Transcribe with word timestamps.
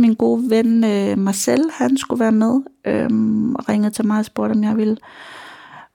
Min 0.00 0.14
gode 0.14 0.50
ven 0.50 0.84
øh, 0.84 1.18
Marcel, 1.18 1.64
han 1.72 1.96
skulle 1.96 2.20
være 2.20 2.32
med, 2.32 2.60
øh, 2.86 3.08
og 3.54 3.68
ringede 3.68 3.94
til 3.94 4.06
mig 4.06 4.18
og 4.18 4.24
spurgte, 4.24 4.52
om 4.52 4.64
jeg 4.64 4.76
ville 4.76 4.96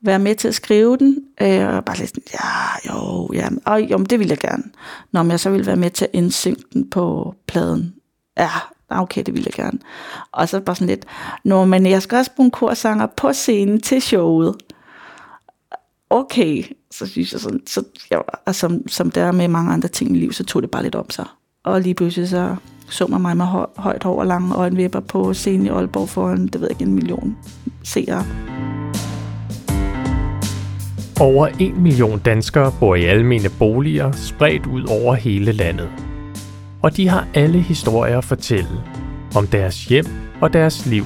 være 0.01 0.19
med 0.19 0.35
til 0.35 0.47
at 0.47 0.55
skrive 0.55 0.97
den. 0.97 1.17
Øh, 1.41 1.67
og 1.67 1.85
bare 1.85 1.97
lidt 1.97 2.09
sådan, 2.09 2.23
ja, 2.33 2.93
jo, 2.93 3.29
ja, 3.33 3.49
og, 3.65 3.81
jo, 3.81 3.97
men 3.97 4.05
det 4.05 4.19
ville 4.19 4.31
jeg 4.31 4.37
gerne. 4.37 4.63
Når 5.11 5.29
jeg 5.29 5.39
så 5.39 5.49
ville 5.49 5.65
være 5.65 5.75
med 5.75 5.89
til 5.89 6.05
at 6.05 6.11
indsynke 6.13 6.63
den 6.73 6.89
på 6.89 7.35
pladen. 7.47 7.95
Ja, 8.37 8.49
okay, 8.89 9.23
det 9.25 9.33
ville 9.33 9.45
jeg 9.45 9.65
gerne. 9.65 9.79
Og 10.31 10.49
så 10.49 10.59
bare 10.59 10.75
sådan 10.75 10.87
lidt, 10.87 11.05
nå, 11.43 11.65
men 11.65 11.85
jeg 11.85 12.01
skal 12.01 12.17
også 12.17 12.31
bruge 12.35 12.45
en 12.45 12.51
korsanger 12.51 13.05
på 13.05 13.33
scenen 13.33 13.81
til 13.81 14.01
showet. 14.01 14.55
Okay, 16.09 16.63
så 16.91 17.07
synes 17.07 17.33
jeg 17.33 17.41
sådan, 17.41 17.61
så, 17.67 17.83
ja, 18.11 18.19
og 18.45 18.55
som, 18.55 18.87
som 18.87 19.11
der 19.11 19.23
er 19.23 19.31
med 19.31 19.47
mange 19.47 19.73
andre 19.73 19.87
ting 19.87 20.15
i 20.15 20.19
livet, 20.19 20.35
så 20.35 20.43
tog 20.43 20.61
det 20.61 20.71
bare 20.71 20.83
lidt 20.83 20.95
om 20.95 21.09
sig. 21.09 21.25
Og 21.63 21.81
lige 21.81 21.95
pludselig 21.95 22.29
så 22.29 22.55
så 22.89 23.07
man 23.07 23.21
mig 23.21 23.37
med 23.37 23.45
høj, 23.45 23.65
højt 23.77 24.03
hår 24.03 24.19
og 24.19 24.25
lange 24.25 24.55
øjenvipper 24.55 24.99
på 24.99 25.33
scenen 25.33 25.65
i 25.65 25.69
Aalborg 25.69 26.09
foran, 26.09 26.47
det 26.47 26.61
ved 26.61 26.67
jeg 26.67 26.81
ikke, 26.81 26.89
en 26.89 26.95
million 26.95 27.37
seere. 27.83 28.25
Over 31.19 31.47
en 31.59 31.83
million 31.83 32.19
danskere 32.19 32.71
bor 32.79 32.95
i 32.95 33.05
almene 33.05 33.49
boliger 33.59 34.11
spredt 34.11 34.65
ud 34.65 34.83
over 35.03 35.15
hele 35.15 35.51
landet. 35.51 35.89
Og 36.81 36.97
de 36.97 37.07
har 37.07 37.27
alle 37.33 37.59
historier 37.59 38.17
at 38.17 38.25
fortælle 38.25 38.83
om 39.35 39.47
deres 39.47 39.85
hjem 39.85 40.05
og 40.41 40.53
deres 40.53 40.85
liv. 40.85 41.03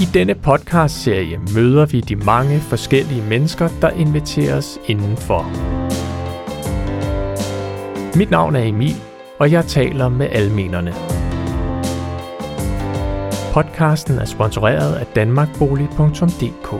I 0.00 0.04
denne 0.14 0.34
podcast-serie 0.34 1.40
møder 1.54 1.86
vi 1.86 2.00
de 2.00 2.16
mange 2.16 2.60
forskellige 2.60 3.22
mennesker, 3.22 3.68
der 3.80 3.90
inviteres 3.90 4.78
indenfor. 4.86 5.81
Mit 8.16 8.30
navn 8.30 8.56
er 8.56 8.62
Emil, 8.62 8.94
og 9.38 9.52
jeg 9.52 9.64
taler 9.64 10.08
med 10.08 10.28
almenerne. 10.30 10.92
Podcasten 13.52 14.18
er 14.18 14.24
sponsoreret 14.24 14.94
af 14.94 15.06
danmarkbolig.dk. 15.06 16.72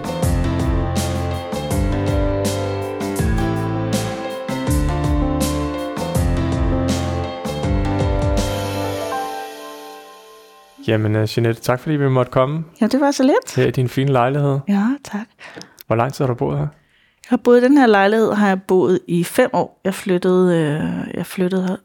Jamen, 10.89 11.17
uh, 11.17 11.39
Jeanette, 11.39 11.63
tak 11.63 11.81
fordi 11.81 11.97
vi 11.97 12.09
måtte 12.09 12.33
komme. 12.33 12.65
Ja, 12.81 12.87
det 12.87 13.01
var 13.01 13.11
så 13.11 13.23
let. 13.23 13.57
Her 13.57 13.67
i 13.67 13.71
din 13.71 13.89
fine 13.89 14.13
lejlighed. 14.13 14.59
Ja, 14.69 14.87
tak. 15.05 15.27
Hvor 15.87 15.97
lang 15.97 16.13
tid 16.13 16.25
har 16.25 16.33
du 16.33 16.39
boet 16.39 16.59
her? 16.59 16.67
Jeg 17.25 17.29
har 17.29 17.37
boet 17.37 17.61
i 17.61 17.65
den 17.65 17.79
her 17.79 17.87
lejlighed, 17.87 18.33
har 18.33 18.49
jeg 18.49 18.63
boet 18.63 19.01
i 19.07 19.25
fem 19.25 19.51
år. 19.53 19.81
Jeg 19.85 19.95
flyttede, 19.95 20.57
øh, 20.57 21.15
jeg 21.15 21.27
flyttede 21.27 21.79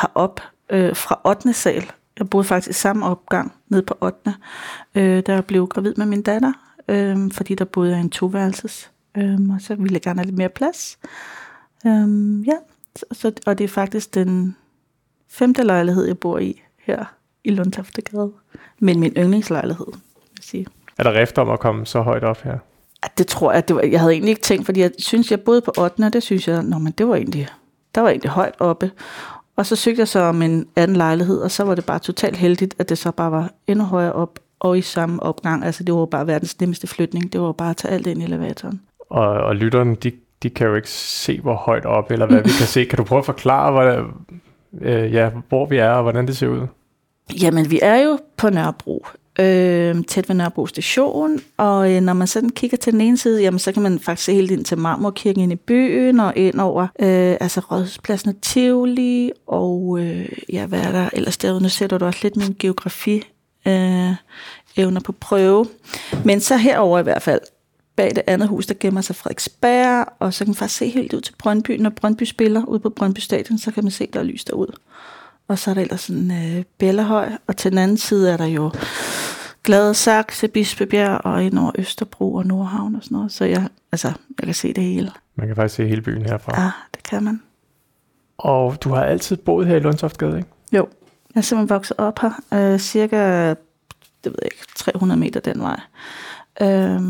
herop 0.00 0.40
øh, 0.70 0.96
fra 0.96 1.20
8. 1.24 1.52
sal. 1.52 1.92
Jeg 2.18 2.30
boede 2.30 2.44
faktisk 2.44 2.70
i 2.70 2.72
samme 2.72 3.06
opgang 3.06 3.52
ned 3.68 3.82
på 3.82 3.98
8. 4.00 4.34
Øh, 4.94 5.22
da 5.26 5.34
jeg 5.34 5.44
blev 5.44 5.66
gravid 5.66 5.94
med 5.96 6.06
min 6.06 6.22
datter, 6.22 6.52
øh, 6.88 7.32
fordi 7.32 7.54
der 7.54 7.64
boede 7.64 7.90
jeg 7.90 7.98
i 7.98 8.00
en 8.00 8.10
toværelses. 8.10 8.90
Øh, 9.16 9.38
og 9.54 9.60
så 9.60 9.74
ville 9.74 9.94
jeg 9.94 10.02
gerne 10.02 10.18
have 10.18 10.26
lidt 10.26 10.38
mere 10.38 10.48
plads. 10.48 10.98
Øh, 11.86 12.48
ja, 12.48 12.56
så, 13.12 13.32
og 13.46 13.58
det 13.58 13.64
er 13.64 13.68
faktisk 13.68 14.14
den 14.14 14.56
femte 15.30 15.62
lejlighed, 15.62 16.04
jeg 16.04 16.18
bor 16.18 16.38
i 16.38 16.62
her 16.78 17.04
i 17.44 17.50
Lundtoftegade. 17.50 18.32
Men 18.78 19.00
min 19.00 19.12
yndlingslejlighed, 19.16 19.86
vil 19.86 20.30
jeg 20.36 20.44
sige. 20.44 20.66
Er 20.98 21.02
der 21.02 21.20
rift 21.20 21.38
om 21.38 21.50
at 21.50 21.60
komme 21.60 21.86
så 21.86 22.00
højt 22.00 22.24
op 22.24 22.42
her? 22.42 22.58
Det 23.18 23.26
tror 23.26 23.52
jeg, 23.52 23.68
det 23.68 23.76
var, 23.76 23.82
jeg 23.82 24.00
havde 24.00 24.12
egentlig 24.12 24.30
ikke 24.30 24.42
tænkt, 24.42 24.66
fordi 24.66 24.80
jeg 24.80 24.90
synes, 24.98 25.30
jeg 25.30 25.40
boede 25.40 25.60
på 25.60 25.72
8. 25.78 26.04
og 26.04 26.12
det 26.12 26.22
synes 26.22 26.48
jeg, 26.48 26.62
nå, 26.62 26.78
men 26.78 26.92
det 26.92 27.08
var 27.08 27.14
egentlig, 27.14 27.48
der 27.94 28.00
var 28.00 28.08
egentlig 28.08 28.30
højt 28.30 28.54
oppe. 28.58 28.90
Og 29.56 29.66
så 29.66 29.76
søgte 29.76 30.00
jeg 30.00 30.08
så 30.08 30.20
om 30.20 30.42
en 30.42 30.66
anden 30.76 30.96
lejlighed, 30.96 31.38
og 31.38 31.50
så 31.50 31.64
var 31.64 31.74
det 31.74 31.86
bare 31.86 31.98
totalt 31.98 32.36
heldigt, 32.36 32.74
at 32.78 32.88
det 32.88 32.98
så 32.98 33.10
bare 33.10 33.30
var 33.30 33.50
endnu 33.66 33.84
højere 33.84 34.12
op 34.12 34.38
og 34.60 34.78
i 34.78 34.82
samme 34.82 35.22
opgang. 35.22 35.64
Altså 35.64 35.84
det 35.84 35.94
var 35.94 36.06
bare 36.06 36.26
verdens 36.26 36.60
nemmeste 36.60 36.86
flytning. 36.86 37.32
Det 37.32 37.40
var 37.40 37.52
bare 37.52 37.70
at 37.70 37.76
tage 37.76 37.94
alt 37.94 38.06
ind 38.06 38.22
i 38.22 38.24
elevatoren. 38.24 38.80
Og, 39.10 39.28
og 39.28 39.56
lytterne, 39.56 39.94
de, 39.94 40.12
de 40.42 40.50
kan 40.50 40.66
jo 40.66 40.74
ikke 40.74 40.90
se, 40.90 41.40
hvor 41.40 41.54
højt 41.54 41.84
op, 41.84 42.10
eller 42.10 42.26
hvad 42.26 42.42
vi 42.42 42.50
kan 42.58 42.66
se. 42.66 42.84
Kan 42.84 42.96
du 42.96 43.04
prøve 43.04 43.18
at 43.18 43.24
forklare, 43.24 43.72
hvor, 43.72 44.10
øh, 44.80 45.12
ja, 45.12 45.30
hvor 45.48 45.66
vi 45.66 45.76
er, 45.76 45.90
og 45.90 46.02
hvordan 46.02 46.26
det 46.26 46.36
ser 46.36 46.48
ud? 46.48 46.66
Jamen, 47.42 47.70
vi 47.70 47.80
er 47.82 47.96
jo 47.96 48.18
på 48.36 48.50
Nørrebro, 48.50 49.06
øh, 49.38 50.04
tæt 50.04 50.28
ved 50.28 50.36
Nørrebro 50.36 50.66
station, 50.66 51.40
og 51.56 51.92
øh, 51.92 52.00
når 52.00 52.12
man 52.12 52.26
sådan 52.26 52.50
kigger 52.50 52.76
til 52.76 52.92
den 52.92 53.00
ene 53.00 53.18
side, 53.18 53.42
jamen, 53.42 53.58
så 53.58 53.72
kan 53.72 53.82
man 53.82 53.98
faktisk 53.98 54.24
se 54.24 54.34
helt 54.34 54.50
ind 54.50 54.64
til 54.64 54.78
Marmorkirken 54.78 55.42
ind 55.42 55.52
i 55.52 55.56
byen, 55.56 56.20
og 56.20 56.32
ind 56.36 56.60
over 56.60 56.82
øh, 56.82 57.36
altså 57.40 57.60
Rådhuspladsen 57.60 58.28
og 58.28 58.36
Tivoli, 58.42 59.32
og 59.46 59.98
øh, 60.00 60.28
ja, 60.52 60.66
hvad 60.66 60.80
er 60.80 60.92
der 60.92 61.08
ellers 61.12 61.36
derude? 61.36 61.62
Nu 61.62 61.68
sætter 61.68 61.98
du 61.98 62.04
også 62.04 62.20
lidt 62.22 62.36
min 62.36 62.56
geografi 62.58 63.22
øh, 63.66 64.10
evner 64.76 65.00
på 65.00 65.12
prøve. 65.12 65.66
Men 66.24 66.40
så 66.40 66.56
herover 66.56 66.98
i 66.98 67.02
hvert 67.02 67.22
fald, 67.22 67.40
bag 67.96 68.10
det 68.14 68.22
andet 68.26 68.48
hus, 68.48 68.66
der 68.66 68.74
gemmer 68.80 69.00
sig 69.00 69.16
Frederiksberg, 69.16 70.06
og 70.18 70.34
så 70.34 70.44
kan 70.44 70.50
man 70.50 70.54
faktisk 70.54 70.78
se 70.78 70.88
helt 70.88 71.12
ud 71.12 71.20
til 71.20 71.34
Brøndby. 71.38 71.70
Når 71.70 71.90
Brøndby 71.90 72.22
spiller 72.22 72.64
ude 72.64 72.80
på 72.80 72.90
Brøndby 72.90 73.18
Stadion, 73.18 73.58
så 73.58 73.70
kan 73.70 73.84
man 73.84 73.90
se, 73.90 74.08
der 74.12 74.20
er 74.20 74.24
lys 74.24 74.44
derud. 74.44 74.78
Og 75.48 75.58
så 75.58 75.70
er 75.70 75.74
der 75.74 75.82
ellers 75.82 76.00
sådan 76.00 76.30
øh, 76.30 76.64
Bellehøj, 76.78 77.30
og 77.46 77.56
til 77.56 77.70
den 77.70 77.78
anden 77.78 77.96
side 77.96 78.30
er 78.30 78.36
der 78.36 78.46
jo 78.46 78.70
Glade 79.66 79.94
Saxe, 79.94 80.48
Bispebjerg 80.48 81.20
og 81.24 81.44
ind 81.44 81.58
over 81.58 81.72
Østerbro 81.78 82.34
og 82.34 82.46
Nordhavn 82.46 82.94
og 82.94 83.02
sådan 83.02 83.14
noget. 83.16 83.32
Så 83.32 83.44
jeg, 83.44 83.68
altså, 83.92 84.08
jeg 84.08 84.44
kan 84.44 84.54
se 84.54 84.72
det 84.72 84.84
hele. 84.84 85.10
Man 85.34 85.46
kan 85.46 85.56
faktisk 85.56 85.74
se 85.74 85.86
hele 85.86 86.02
byen 86.02 86.22
herfra. 86.22 86.62
Ja, 86.62 86.70
det 86.94 87.02
kan 87.02 87.22
man. 87.22 87.42
Og 88.38 88.84
du 88.84 88.88
har 88.88 89.04
altid 89.04 89.36
boet 89.36 89.66
her 89.66 89.76
i 89.76 89.80
Lundsoftgade, 89.80 90.36
ikke? 90.36 90.48
Jo, 90.72 90.88
jeg 91.34 91.40
er 91.40 91.40
simpelthen 91.40 91.74
vokset 91.74 91.96
op 91.98 92.18
her. 92.18 92.30
Øh, 92.54 92.78
cirka, 92.78 93.48
det 93.48 93.56
ved 94.24 94.34
jeg 94.42 94.50
ikke, 94.52 94.66
300 94.76 95.20
meter 95.20 95.40
den 95.40 95.60
vej. 95.60 95.80
Øh, 96.60 97.00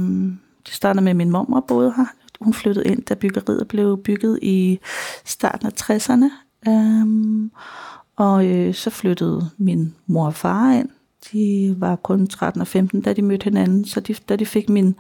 det 0.67 0.75
startede 0.75 1.05
med, 1.05 1.11
at 1.11 1.17
min 1.17 1.31
mormor 1.31 1.65
boede 1.69 1.93
her. 1.97 2.07
Hun 2.41 2.55
flyttede 2.55 2.87
ind, 2.87 3.03
da 3.03 3.15
byggeriet 3.15 3.69
blev 3.69 4.03
bygget 4.05 4.39
i 4.43 4.81
starten 5.25 5.67
af 5.67 5.73
60'erne. 5.83 6.31
Øh, 6.69 7.07
og 8.17 8.47
øh, 8.47 8.75
så 8.75 8.91
flyttede 8.91 9.51
min 9.57 9.95
mor 10.07 10.27
og 10.27 10.35
far 10.35 10.73
ind. 10.73 10.89
De 11.33 11.75
var 11.79 11.97
kun 11.97 12.27
13 12.27 12.61
og 12.61 12.67
15, 12.67 13.01
da 13.01 13.13
de 13.13 13.23
mødte 13.23 13.45
hinanden. 13.45 13.85
Så 13.85 14.01
de, 14.01 14.15
da 14.29 14.37
de 14.37 14.47
fik 14.47 14.69
min 14.69 14.97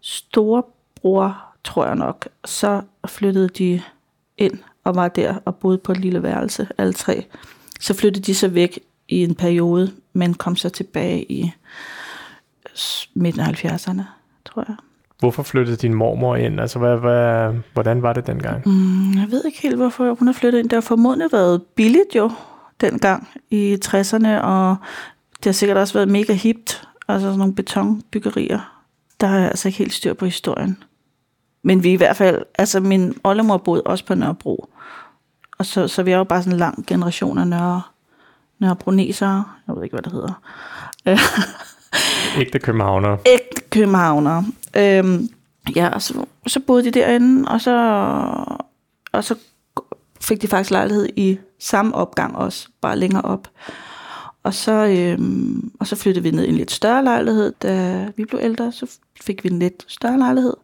store 0.00 0.62
bror, 0.94 1.42
tror 1.64 1.86
jeg 1.86 1.96
nok, 1.96 2.28
så 2.44 2.82
flyttede 3.06 3.48
de 3.48 3.82
ind 4.38 4.58
og 4.84 4.94
var 4.94 5.08
der 5.08 5.34
og 5.44 5.56
boede 5.56 5.78
på 5.78 5.92
et 5.92 5.98
lille 5.98 6.22
værelse, 6.22 6.68
alle 6.78 6.92
tre. 6.92 7.26
Så 7.80 7.94
flyttede 7.94 8.24
de 8.24 8.34
så 8.34 8.48
væk 8.48 8.78
i 9.08 9.22
en 9.22 9.34
periode, 9.34 9.92
men 10.12 10.34
kom 10.34 10.56
så 10.56 10.68
tilbage 10.68 11.32
i 11.32 11.52
midten 13.14 13.40
af 13.40 13.64
70'erne, 13.64 14.02
tror 14.44 14.64
jeg. 14.68 14.76
Hvorfor 15.18 15.42
flyttede 15.42 15.76
din 15.76 15.94
mormor 15.94 16.36
ind? 16.36 16.60
Altså, 16.60 16.78
hvad, 16.78 16.96
hvad, 16.96 17.54
hvordan 17.72 18.02
var 18.02 18.12
det 18.12 18.26
dengang? 18.26 18.68
Mm, 18.68 19.18
jeg 19.18 19.26
ved 19.30 19.44
ikke 19.44 19.62
helt, 19.62 19.76
hvorfor 19.76 20.14
hun 20.14 20.28
har 20.28 20.32
flyttet 20.32 20.58
ind. 20.58 20.68
Det 20.68 20.76
har 20.76 20.80
formodentlig 20.80 21.28
været 21.32 21.62
billigt 21.62 22.14
jo, 22.16 22.30
dengang 22.80 23.28
i 23.50 23.78
60'erne, 23.84 24.28
og 24.28 24.76
det 25.38 25.44
har 25.44 25.52
sikkert 25.52 25.78
også 25.78 25.94
været 25.94 26.08
mega 26.08 26.32
hipt. 26.32 26.88
Altså 27.08 27.26
sådan 27.26 27.38
nogle 27.38 27.54
betonbyggerier. 27.54 28.82
Der 29.20 29.26
har 29.26 29.38
jeg 29.38 29.48
altså 29.48 29.68
ikke 29.68 29.78
helt 29.78 29.92
styr 29.92 30.14
på 30.14 30.24
historien. 30.24 30.82
Men 31.62 31.82
vi 31.82 31.92
i 31.92 31.96
hvert 31.96 32.16
fald, 32.16 32.42
altså 32.58 32.80
min 32.80 33.14
oldemor 33.24 33.56
boede 33.56 33.82
også 33.82 34.04
på 34.04 34.14
Nørrebro. 34.14 34.68
Og 35.58 35.66
så, 35.66 35.88
så 35.88 36.02
vi 36.02 36.10
er 36.10 36.16
jo 36.16 36.24
bare 36.24 36.42
sådan 36.42 36.52
en 36.52 36.58
lang 36.58 36.86
generation 36.86 37.38
af 37.38 37.46
Nørre, 37.46 37.82
Nørrebronesere. 38.58 39.44
Jeg 39.66 39.76
ved 39.76 39.82
ikke, 39.82 39.94
hvad 39.94 40.02
det 40.02 40.12
hedder. 40.12 40.42
Ægte 42.40 42.58
københavner. 42.58 43.16
Ægte 43.26 43.62
københavner. 43.70 44.42
Øhm, 44.76 45.28
ja, 45.76 45.88
og 45.88 46.02
så, 46.02 46.24
så 46.46 46.60
boede 46.60 46.84
de 46.84 46.90
derinde, 46.90 47.48
og 47.48 47.60
så, 47.60 47.76
og 49.12 49.24
så 49.24 49.34
fik 50.20 50.42
de 50.42 50.48
faktisk 50.48 50.70
lejlighed 50.70 51.08
i 51.16 51.38
samme 51.58 51.94
opgang 51.94 52.36
også, 52.36 52.68
bare 52.80 52.98
længere 52.98 53.22
op. 53.22 53.48
Og 54.46 54.54
så, 54.54 54.72
øhm, 54.72 55.72
og 55.80 55.86
så 55.86 55.96
flyttede 55.96 56.22
vi 56.22 56.30
ned 56.30 56.44
i 56.44 56.48
en 56.48 56.56
lidt 56.56 56.70
større 56.70 57.04
lejlighed. 57.04 57.52
Da 57.62 58.06
vi 58.16 58.24
blev 58.24 58.40
ældre, 58.42 58.72
så 58.72 58.98
fik 59.20 59.44
vi 59.44 59.48
en 59.48 59.58
lidt 59.58 59.84
større 59.88 60.18
lejlighed. 60.18 60.54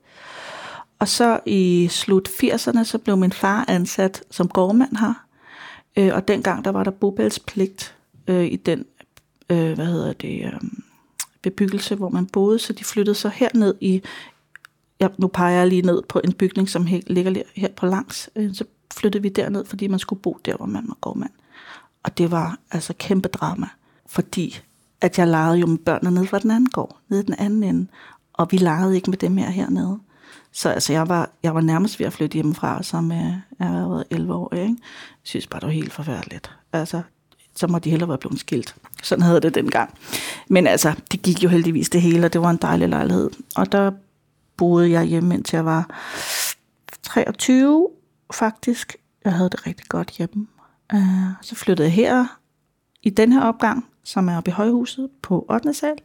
Og 0.99 1.09
så 1.09 1.41
i 1.47 1.89
slut 1.91 2.29
80'erne, 2.29 2.85
så 2.85 2.99
blev 2.99 3.17
min 3.17 3.33
far 3.33 3.65
ansat 3.69 4.23
som 4.31 4.49
gårdmand 4.49 4.97
her. 4.97 5.27
Øh, 5.97 6.11
og 6.15 6.29
dengang, 6.29 6.65
der 6.65 6.71
var 6.71 6.85
der 6.85 6.91
bobælspligt 6.91 7.95
øh, 8.27 8.45
i 8.45 8.57
den, 8.57 8.85
øh, 9.51 9.73
hvad 9.73 9.87
hedder 9.87 10.13
det, 10.13 10.45
øh, 10.45 10.61
bebyggelse, 11.43 11.95
hvor 11.95 12.09
man 12.09 12.27
boede, 12.27 12.59
så 12.59 12.73
de 12.73 12.85
flyttede 12.85 13.15
så 13.15 13.29
herned 13.29 13.75
i, 13.81 14.03
ja, 15.01 15.09
nu 15.19 15.27
peger 15.27 15.59
jeg 15.59 15.67
lige 15.67 15.83
ned 15.83 16.03
på 16.09 16.21
en 16.25 16.33
bygning, 16.33 16.69
som 16.69 16.87
ligger 17.07 17.43
her 17.55 17.69
på 17.77 17.87
langs, 17.87 18.31
øh, 18.37 18.55
så 18.55 18.65
flyttede 18.95 19.23
vi 19.23 19.29
derned, 19.29 19.65
fordi 19.65 19.87
man 19.87 19.99
skulle 19.99 20.23
bo 20.23 20.39
der, 20.45 20.57
hvor 20.57 20.67
man 20.67 20.85
var 20.89 20.97
gårdmand. 21.01 21.33
Og 22.03 22.19
det 22.19 22.31
var 22.31 22.59
altså 22.71 22.95
kæmpe 22.99 23.29
drama, 23.29 23.67
fordi 24.07 24.61
at 25.01 25.19
jeg 25.19 25.29
legede 25.29 25.59
jo 25.59 25.67
med 25.67 25.79
børnene 25.79 26.15
nede 26.15 26.27
fra 26.27 26.39
den 26.39 26.51
anden 26.51 26.71
gård, 26.71 26.99
nede 27.09 27.23
den 27.23 27.35
anden 27.39 27.63
ende, 27.63 27.87
og 28.33 28.49
vi 28.51 28.57
legede 28.57 28.97
ikke 28.97 29.11
med 29.11 29.19
dem 29.19 29.37
her 29.37 29.51
hernede. 29.51 29.99
Så 30.53 30.69
altså, 30.69 30.93
jeg 30.93 31.09
var, 31.09 31.31
jeg 31.43 31.55
var 31.55 31.61
nærmest 31.61 31.99
ved 31.99 32.07
at 32.07 32.13
flytte 32.13 32.35
hjemmefra, 32.35 32.83
som 32.83 33.13
jeg, 33.13 33.41
har 33.61 33.89
været 33.89 34.05
11 34.11 34.35
år. 34.35 34.55
Ikke? 34.55 34.65
Jeg 34.65 34.77
synes 35.23 35.47
bare, 35.47 35.61
det 35.61 35.67
var 35.67 35.73
helt 35.73 35.93
forfærdeligt. 35.93 36.51
Altså, 36.73 37.03
så 37.57 37.67
må 37.67 37.79
de 37.79 37.91
hellere 37.91 38.09
være 38.09 38.19
blevet 38.19 38.41
skilt. 38.41 38.75
Sådan 39.03 39.23
havde 39.23 39.41
det 39.41 39.55
dengang. 39.55 39.99
Men 40.49 40.67
altså, 40.67 40.95
det 41.13 41.23
gik 41.23 41.45
jo 41.45 41.49
heldigvis 41.49 41.91
det 41.91 42.03
hele, 42.03 42.27
og 42.27 42.33
det 42.33 42.41
var 42.41 42.51
en 42.51 42.57
dejlig 42.57 42.89
lejlighed. 42.89 43.31
Og 43.57 43.73
der 43.73 43.91
boede 44.57 44.91
jeg 44.91 45.05
hjemme, 45.05 45.35
indtil 45.35 45.57
jeg 45.57 45.65
var 45.65 45.91
23, 47.03 47.89
faktisk. 48.35 48.97
Jeg 49.25 49.33
havde 49.33 49.51
det 49.51 49.67
rigtig 49.67 49.87
godt 49.89 50.11
hjemme. 50.11 50.47
Uh, 50.95 51.33
så 51.41 51.55
flyttede 51.55 51.89
jeg 51.89 51.93
her 51.93 52.27
i 53.03 53.11
den 53.11 53.33
her 53.33 53.43
opgang, 53.43 53.87
som 54.05 54.29
er 54.29 54.37
oppe 54.37 54.51
i 54.51 54.53
højhuset 54.53 55.11
på 55.23 55.47
8. 55.51 55.75
sal. 55.75 55.99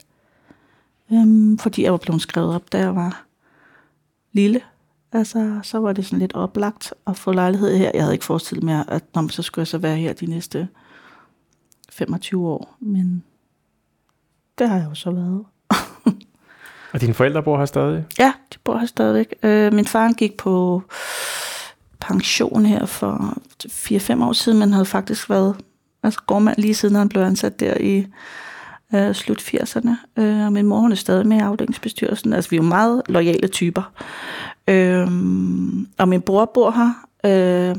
Um, 1.09 1.57
fordi 1.57 1.83
jeg 1.83 1.91
var 1.91 1.97
blevet 1.97 2.21
skrevet 2.21 2.55
op, 2.55 2.71
da 2.71 2.77
jeg 2.77 2.95
var 2.95 3.25
lille. 4.31 4.61
Altså, 5.11 5.59
så 5.63 5.79
var 5.79 5.93
det 5.93 6.05
sådan 6.05 6.19
lidt 6.19 6.33
oplagt 6.33 6.93
at 7.07 7.17
få 7.17 7.31
lejlighed 7.31 7.77
her. 7.77 7.91
Jeg 7.93 8.03
havde 8.03 8.15
ikke 8.15 8.25
forestillet 8.25 8.63
mig, 8.63 8.85
at 8.87 9.03
når 9.15 9.27
så 9.27 9.41
skulle 9.41 9.61
jeg 9.61 9.67
så 9.67 9.77
være 9.77 9.95
her 9.95 10.13
de 10.13 10.25
næste 10.25 10.67
25 11.89 12.47
år. 12.47 12.75
Men 12.79 13.23
det 14.57 14.69
har 14.69 14.77
jeg 14.77 14.87
jo 14.89 14.95
så 14.95 15.11
været. 15.11 15.45
og 16.93 17.01
dine 17.01 17.13
forældre 17.13 17.43
bor 17.43 17.57
her 17.57 17.65
stadig? 17.65 18.05
Ja, 18.19 18.33
de 18.53 18.57
bor 18.63 18.77
her 18.77 18.85
stadigvæk. 18.85 19.33
Øh, 19.43 19.73
min 19.73 19.85
far 19.85 20.13
gik 20.13 20.37
på 20.37 20.83
pension 22.07 22.65
her 22.65 22.85
for 22.85 23.37
4-5 23.65 24.23
år 24.23 24.33
siden, 24.33 24.59
men 24.59 24.73
havde 24.73 24.85
faktisk 24.85 25.29
været 25.29 25.55
altså 26.03 26.19
gårdmand 26.27 26.57
lige 26.57 26.73
siden 26.73 26.95
han 26.95 27.09
blev 27.09 27.21
ansat 27.21 27.59
der 27.59 27.77
i 27.77 28.07
øh, 28.95 29.15
slut 29.15 29.41
80'erne. 29.41 30.21
Øh, 30.21 30.45
og 30.45 30.53
min 30.53 30.65
mor 30.65 30.79
hun 30.79 30.91
er 30.91 30.95
stadig 30.95 31.27
med 31.27 31.37
i 31.37 31.39
afdelingsbestyrelsen. 31.39 32.33
Altså 32.33 32.49
vi 32.49 32.55
er 32.55 32.61
jo 32.61 32.67
meget 32.67 33.01
lojale 33.09 33.47
typer. 33.47 33.91
Øh, 34.67 35.07
og 35.97 36.07
min 36.07 36.21
bror 36.21 36.45
bor 36.45 36.71
her. 36.71 36.93
Øh, 37.25 37.75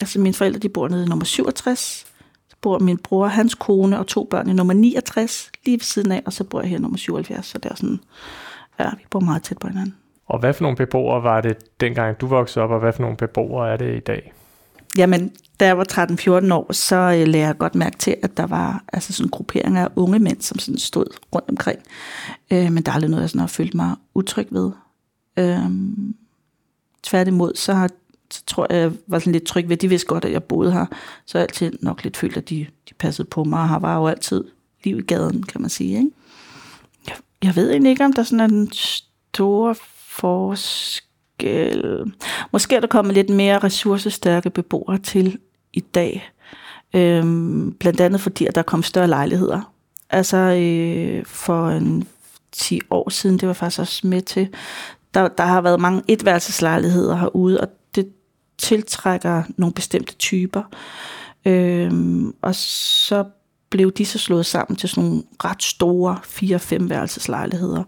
altså 0.00 0.20
mine 0.20 0.34
forældre 0.34 0.58
de 0.58 0.68
bor 0.68 0.88
nede 0.88 1.04
i 1.04 1.08
nummer 1.08 1.24
67. 1.24 2.06
Så 2.50 2.56
bor 2.60 2.78
min 2.78 2.98
bror, 2.98 3.26
hans 3.26 3.54
kone 3.54 3.98
og 3.98 4.06
to 4.06 4.24
børn 4.30 4.48
i 4.48 4.52
nummer 4.52 4.74
69 4.74 5.50
lige 5.64 5.74
ved 5.74 5.84
siden 5.84 6.12
af. 6.12 6.22
Og 6.26 6.32
så 6.32 6.44
bor 6.44 6.60
jeg 6.60 6.70
her 6.70 6.76
i 6.76 6.80
nummer 6.80 6.98
77. 6.98 7.46
Så 7.46 7.58
det 7.58 7.70
er 7.70 7.74
sådan, 7.74 8.00
ja, 8.78 8.90
vi 8.98 9.04
bor 9.10 9.20
meget 9.20 9.42
tæt 9.42 9.58
på 9.58 9.68
hinanden. 9.68 9.94
Og 10.26 10.38
hvad 10.38 10.52
for 10.54 10.62
nogle 10.62 10.76
beboere 10.76 11.22
var 11.22 11.40
det 11.40 11.80
dengang 11.80 12.20
du 12.20 12.26
voksede 12.26 12.64
op, 12.64 12.70
og 12.70 12.80
hvad 12.80 12.92
for 12.92 13.02
nogle 13.02 13.16
beboere 13.16 13.72
er 13.72 13.76
det 13.76 13.96
i 13.96 14.00
dag? 14.00 14.32
Jamen, 14.98 15.32
da 15.60 15.66
jeg 15.66 15.78
var 15.78 15.86
13-14 16.50 16.54
år, 16.54 16.72
så 16.72 16.96
øh, 16.96 17.28
lagde 17.28 17.46
jeg 17.46 17.58
godt 17.58 17.74
mærke 17.74 17.98
til, 17.98 18.16
at 18.22 18.36
der 18.36 18.46
var 18.46 18.84
altså 18.92 19.12
sådan 19.12 19.30
grupperinger 19.30 19.84
af 19.84 19.88
unge 19.96 20.18
mænd, 20.18 20.40
som 20.40 20.58
sådan 20.58 20.78
stod 20.78 21.06
rundt 21.34 21.48
omkring. 21.48 21.78
Øh, 22.50 22.72
men 22.72 22.82
der 22.82 22.90
er 22.92 22.94
aldrig 22.94 23.10
noget, 23.10 23.22
jeg 23.22 23.30
sådan 23.30 23.40
har 23.40 23.46
følt 23.46 23.74
mig 23.74 23.96
utryg 24.14 24.48
ved. 24.50 24.70
Øh, 25.36 25.70
tværtimod, 27.02 27.52
så, 27.54 27.72
har, 27.72 27.90
så 28.30 28.44
tror 28.46 28.66
jeg, 28.70 28.80
jeg 28.80 28.92
var 29.06 29.18
sådan 29.18 29.32
lidt 29.32 29.44
tryg 29.44 29.68
ved, 29.68 29.76
de 29.76 29.88
vidste 29.88 30.06
godt, 30.06 30.24
at 30.24 30.32
jeg 30.32 30.44
boede 30.44 30.72
her. 30.72 30.86
Så 31.26 31.38
jeg 31.38 31.42
altid 31.42 31.72
nok 31.80 32.04
lidt 32.04 32.16
følt, 32.16 32.36
at 32.36 32.48
de, 32.48 32.66
de 32.88 32.94
passede 32.94 33.28
på 33.28 33.44
mig, 33.44 33.60
og 33.60 33.68
her 33.68 33.78
var 33.78 33.96
jo 33.96 34.06
altid 34.06 34.44
liv 34.84 34.98
i 34.98 35.02
gaden, 35.02 35.42
kan 35.42 35.60
man 35.60 35.70
sige. 35.70 35.96
Ikke? 35.96 36.10
Jeg, 37.08 37.16
jeg 37.42 37.56
ved 37.56 37.70
egentlig 37.70 37.90
ikke, 37.90 38.04
om 38.04 38.12
der 38.12 38.22
sådan 38.22 38.40
er 38.40 38.46
den 38.46 38.72
store 38.72 39.74
forskel. 40.12 42.12
Måske 42.52 42.76
er 42.76 42.80
der 42.80 42.86
kommet 42.86 43.14
lidt 43.14 43.30
mere 43.30 43.58
ressourcestærke 43.58 44.50
beboere 44.50 44.98
til 44.98 45.38
i 45.72 45.80
dag. 45.80 46.30
Øhm, 46.94 47.76
blandt 47.80 48.00
andet 48.00 48.20
fordi, 48.20 48.46
at 48.46 48.54
der 48.54 48.62
kom 48.62 48.82
større 48.82 49.08
lejligheder. 49.08 49.72
Altså 50.10 50.36
øh, 50.36 51.26
for 51.26 51.68
en 51.68 52.08
10 52.52 52.80
år 52.90 53.10
siden, 53.10 53.38
det 53.38 53.48
var 53.48 53.54
faktisk 53.54 53.80
også 53.80 54.06
med 54.06 54.22
til, 54.22 54.48
der, 55.14 55.28
der 55.28 55.44
har 55.44 55.60
været 55.60 55.80
mange 55.80 56.02
etværelseslejligheder 56.08 57.16
herude, 57.16 57.60
og 57.60 57.68
det 57.94 58.08
tiltrækker 58.58 59.42
nogle 59.56 59.72
bestemte 59.72 60.14
typer. 60.14 60.62
Øhm, 61.44 62.34
og 62.42 62.54
så 62.54 63.24
blev 63.72 63.92
de 63.92 64.06
så 64.06 64.18
slået 64.18 64.46
sammen 64.46 64.76
til 64.76 64.88
sådan 64.88 65.08
nogle 65.08 65.22
ret 65.44 65.62
store 65.62 66.18
4-5 66.24 66.88
værelseslejligheder, 66.88 67.84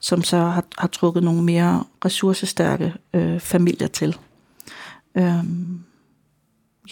som 0.00 0.22
så 0.22 0.36
har, 0.36 0.64
har 0.78 0.88
trukket 0.88 1.22
nogle 1.22 1.42
mere 1.42 1.84
ressourcestærke 2.04 2.94
øh, 3.14 3.40
familier 3.40 3.86
til. 3.86 4.16
Øhm, 5.14 5.80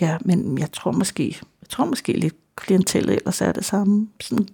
ja, 0.00 0.19
men 0.20 0.58
jeg 0.58 0.73
tror 0.73 0.93
måske, 0.93 1.37
jeg 1.62 1.69
tror 1.69 1.85
måske 1.85 2.12
lidt 2.12 2.35
klientellet 2.56 3.17
ellers 3.17 3.41
er 3.41 3.52
det 3.52 3.64
samme. 3.64 4.08
Sådan 4.20 4.49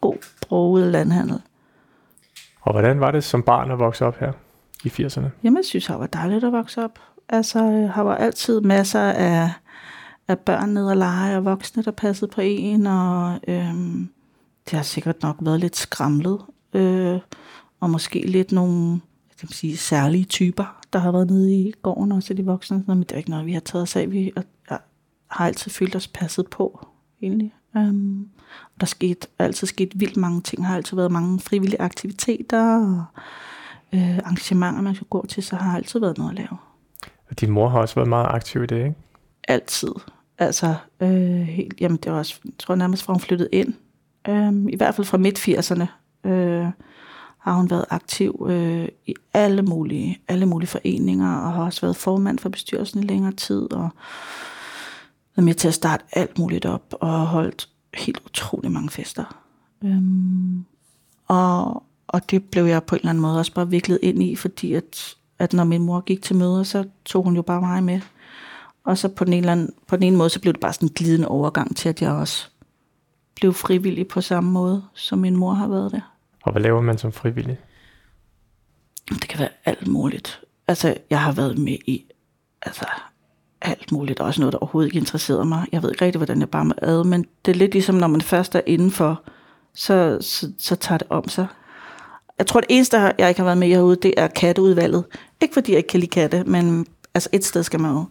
god 0.00 0.16
broget 0.48 0.92
landhandel. 0.92 1.40
Og 2.60 2.72
hvordan 2.72 3.00
var 3.00 3.10
det 3.10 3.24
som 3.24 3.42
barn 3.42 3.70
at 3.70 3.78
vokse 3.78 4.04
op 4.04 4.18
her 4.18 4.32
i 4.84 4.88
80'erne? 4.88 5.28
Jamen, 5.42 5.56
jeg 5.56 5.64
synes, 5.64 5.86
det 5.86 5.98
var 5.98 6.06
dejligt 6.06 6.44
at 6.44 6.52
vokse 6.52 6.84
op. 6.84 6.98
Altså, 7.28 7.90
har 7.94 8.02
var 8.02 8.16
altid 8.16 8.60
masser 8.60 9.00
af 9.00 9.50
af 10.28 10.38
børn 10.38 10.68
ned 10.68 10.86
og 10.86 10.96
lege, 10.96 11.36
og 11.36 11.44
voksne, 11.44 11.82
der 11.82 11.90
passede 11.90 12.30
på 12.30 12.40
en, 12.40 12.86
og 12.86 13.40
øhm, 13.48 14.08
det 14.70 14.76
har 14.76 14.82
sikkert 14.82 15.22
nok 15.22 15.36
været 15.40 15.60
lidt 15.60 15.76
skramlet, 15.76 16.40
øh, 16.72 17.18
og 17.80 17.90
måske 17.90 18.26
lidt 18.26 18.52
nogle 18.52 19.00
jeg 19.42 19.48
kan 19.48 19.56
sige, 19.56 19.76
særlige 19.76 20.24
typer, 20.24 20.80
der 20.92 20.98
har 20.98 21.12
været 21.12 21.30
nede 21.30 21.54
i 21.54 21.72
gården, 21.82 22.12
også 22.12 22.34
de 22.34 22.44
voksne, 22.44 22.84
men 22.86 22.98
det 22.98 23.12
er 23.12 23.16
ikke 23.16 23.30
noget, 23.30 23.46
vi 23.46 23.52
har 23.52 23.60
taget 23.60 23.82
os 23.82 23.96
af. 23.96 24.10
Vi 24.10 24.32
jeg 24.70 24.78
har 25.26 25.46
altid 25.46 25.70
følt 25.70 25.96
os 25.96 26.08
passet 26.08 26.46
på, 26.50 26.86
egentlig. 27.22 27.54
Um, 27.74 28.28
der 28.80 28.86
skete, 28.86 29.28
altid 29.38 29.66
sket 29.66 30.00
vildt 30.00 30.16
mange 30.16 30.40
ting, 30.40 30.66
har 30.66 30.76
altid 30.76 30.96
været 30.96 31.12
mange 31.12 31.40
frivillige 31.40 31.80
aktiviteter, 31.80 32.76
og 32.76 33.04
øh, 33.92 34.18
arrangementer, 34.18 34.80
man 34.80 34.94
skal 34.94 35.06
gå 35.06 35.26
til, 35.26 35.42
så 35.42 35.56
har 35.56 35.76
altid 35.76 36.00
været 36.00 36.18
noget 36.18 36.30
at 36.30 36.36
lave. 36.36 36.58
Og 37.30 37.40
din 37.40 37.50
mor 37.50 37.68
har 37.68 37.78
også 37.78 37.94
været 37.94 38.08
meget 38.08 38.26
aktiv 38.26 38.62
i 38.62 38.66
det, 38.66 38.78
ikke? 38.78 38.94
Altid. 39.48 39.92
Altså, 40.38 40.74
øh, 41.00 41.40
helt, 41.40 41.80
jamen 41.80 41.98
det 41.98 42.12
var 42.12 42.18
også, 42.18 42.40
jeg 42.44 42.52
tror 42.58 42.74
nærmest 42.74 43.02
fra 43.02 43.12
hun 43.12 43.20
flyttede 43.20 43.48
ind. 43.52 43.74
Øh, 44.28 44.52
I 44.68 44.76
hvert 44.76 44.94
fald 44.94 45.06
fra 45.06 45.18
midt-80'erne 45.18 45.86
øh, 46.28 46.66
har 47.38 47.52
hun 47.52 47.70
været 47.70 47.84
aktiv 47.90 48.46
øh, 48.48 48.88
i 49.06 49.14
alle 49.34 49.62
mulige, 49.62 50.18
alle 50.28 50.46
mulige 50.46 50.68
foreninger, 50.68 51.36
og 51.36 51.52
har 51.52 51.64
også 51.64 51.80
været 51.80 51.96
formand 51.96 52.38
for 52.38 52.48
bestyrelsen 52.48 53.02
i 53.02 53.06
længere 53.06 53.32
tid, 53.32 53.72
og 53.72 53.90
været 55.36 55.44
med 55.44 55.54
til 55.54 55.68
at 55.68 55.74
starte 55.74 56.04
alt 56.12 56.38
muligt 56.38 56.66
op, 56.66 56.94
og 57.00 57.08
har 57.08 57.24
holdt 57.24 57.68
helt 57.94 58.22
utrolig 58.26 58.72
mange 58.72 58.90
fester. 58.90 59.42
Øh, 59.84 60.02
og, 61.28 61.82
og 62.06 62.30
det 62.30 62.44
blev 62.44 62.64
jeg 62.64 62.82
på 62.82 62.94
en 62.94 63.00
eller 63.00 63.10
anden 63.10 63.22
måde 63.22 63.38
også 63.38 63.54
bare 63.54 63.70
viklet 63.70 63.98
ind 64.02 64.22
i, 64.22 64.36
fordi 64.36 64.72
at, 64.72 65.16
at 65.38 65.52
når 65.52 65.64
min 65.64 65.82
mor 65.82 66.00
gik 66.00 66.22
til 66.22 66.36
møder, 66.36 66.62
så 66.62 66.84
tog 67.04 67.24
hun 67.24 67.36
jo 67.36 67.42
bare 67.42 67.60
mig 67.60 67.82
med. 67.82 68.00
Og 68.86 68.98
så 68.98 69.08
på 69.08 69.24
den, 69.24 69.32
ene, 69.32 69.52
anden, 69.52 69.70
på 69.86 69.96
den 69.96 70.02
ene 70.02 70.16
måde, 70.16 70.30
så 70.30 70.40
blev 70.40 70.52
det 70.52 70.60
bare 70.60 70.72
sådan 70.72 70.88
en 70.88 70.94
glidende 70.94 71.28
overgang 71.28 71.76
til, 71.76 71.88
at 71.88 72.02
jeg 72.02 72.12
også 72.12 72.48
blev 73.36 73.54
frivillig 73.54 74.08
på 74.08 74.20
samme 74.20 74.50
måde, 74.50 74.82
som 74.94 75.18
min 75.18 75.36
mor 75.36 75.52
har 75.52 75.68
været 75.68 75.92
det. 75.92 76.02
Og 76.42 76.52
hvad 76.52 76.62
laver 76.62 76.80
man 76.80 76.98
som 76.98 77.12
frivillig? 77.12 77.58
Det 79.08 79.28
kan 79.28 79.38
være 79.38 79.48
alt 79.64 79.86
muligt. 79.86 80.40
Altså, 80.68 80.94
jeg 81.10 81.20
har 81.20 81.32
været 81.32 81.58
med 81.58 81.76
i 81.86 82.04
altså, 82.62 82.86
alt 83.62 83.92
muligt. 83.92 84.20
Også 84.20 84.40
noget, 84.40 84.52
der 84.52 84.58
overhovedet 84.58 84.88
ikke 84.88 84.98
interesserede 84.98 85.44
mig. 85.44 85.66
Jeg 85.72 85.82
ved 85.82 85.90
ikke 85.90 86.04
rigtig, 86.04 86.18
hvordan 86.18 86.40
jeg 86.40 86.50
bare 86.50 86.64
må 86.64 86.74
ad, 86.82 87.04
men 87.04 87.26
det 87.44 87.52
er 87.52 87.56
lidt 87.56 87.72
ligesom, 87.72 87.94
når 87.94 88.06
man 88.06 88.20
først 88.20 88.54
er 88.54 88.60
indenfor, 88.66 89.22
så, 89.74 90.18
så, 90.20 90.52
så 90.58 90.76
tager 90.76 90.98
det 90.98 91.06
om 91.10 91.28
sig. 91.28 91.46
Jeg 92.38 92.46
tror, 92.46 92.60
det 92.60 92.66
eneste, 92.70 93.12
jeg 93.18 93.28
ikke 93.28 93.40
har 93.40 93.44
været 93.44 93.58
med 93.58 93.68
herude, 93.68 93.96
det 93.96 94.14
er 94.16 94.26
katteudvalget. 94.26 95.04
Ikke 95.40 95.54
fordi 95.54 95.72
jeg 95.72 95.78
ikke 95.78 95.88
kan 95.88 96.00
lide 96.00 96.10
katte, 96.10 96.44
men 96.44 96.86
altså 97.14 97.28
et 97.32 97.44
sted 97.44 97.62
skal 97.62 97.80
man 97.80 97.92
jo 97.92 98.04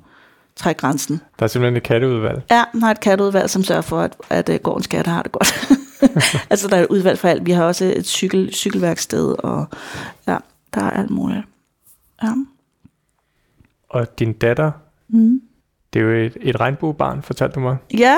trække 0.55 0.79
grænsen. 0.79 1.21
Der 1.39 1.43
er 1.43 1.47
simpelthen 1.47 1.77
et 1.77 1.83
katteudvalg? 1.83 2.43
Ja, 2.51 2.63
der 2.73 2.87
er 2.87 2.91
et 2.91 2.99
katteudvalg, 2.99 3.49
som 3.49 3.63
sørger 3.63 3.81
for, 3.81 4.01
at, 4.01 4.15
at, 4.29 4.49
at 4.49 4.63
gårdens 4.63 4.87
katte 4.87 5.11
har 5.11 5.23
det 5.23 5.31
godt. 5.31 5.69
altså, 6.51 6.67
der 6.67 6.77
er 6.77 6.81
et 6.81 6.87
udvalg 6.87 7.19
for 7.19 7.27
alt. 7.27 7.45
Vi 7.45 7.51
har 7.51 7.63
også 7.63 7.93
et 7.95 8.05
cykel, 8.05 8.53
cykelværksted, 8.53 9.35
og 9.39 9.65
ja, 10.27 10.37
der 10.73 10.81
er 10.81 10.89
alt 10.89 11.09
muligt. 11.09 11.43
Ja. 12.23 12.33
Og 13.89 14.19
din 14.19 14.33
datter, 14.33 14.71
mm. 15.07 15.41
det 15.93 15.99
er 15.99 16.03
jo 16.03 16.11
et, 16.11 16.37
et 16.41 16.59
regnbuebarn, 16.59 17.21
fortalte 17.21 17.55
du 17.55 17.59
mig. 17.59 17.77
Ja, 17.93 18.17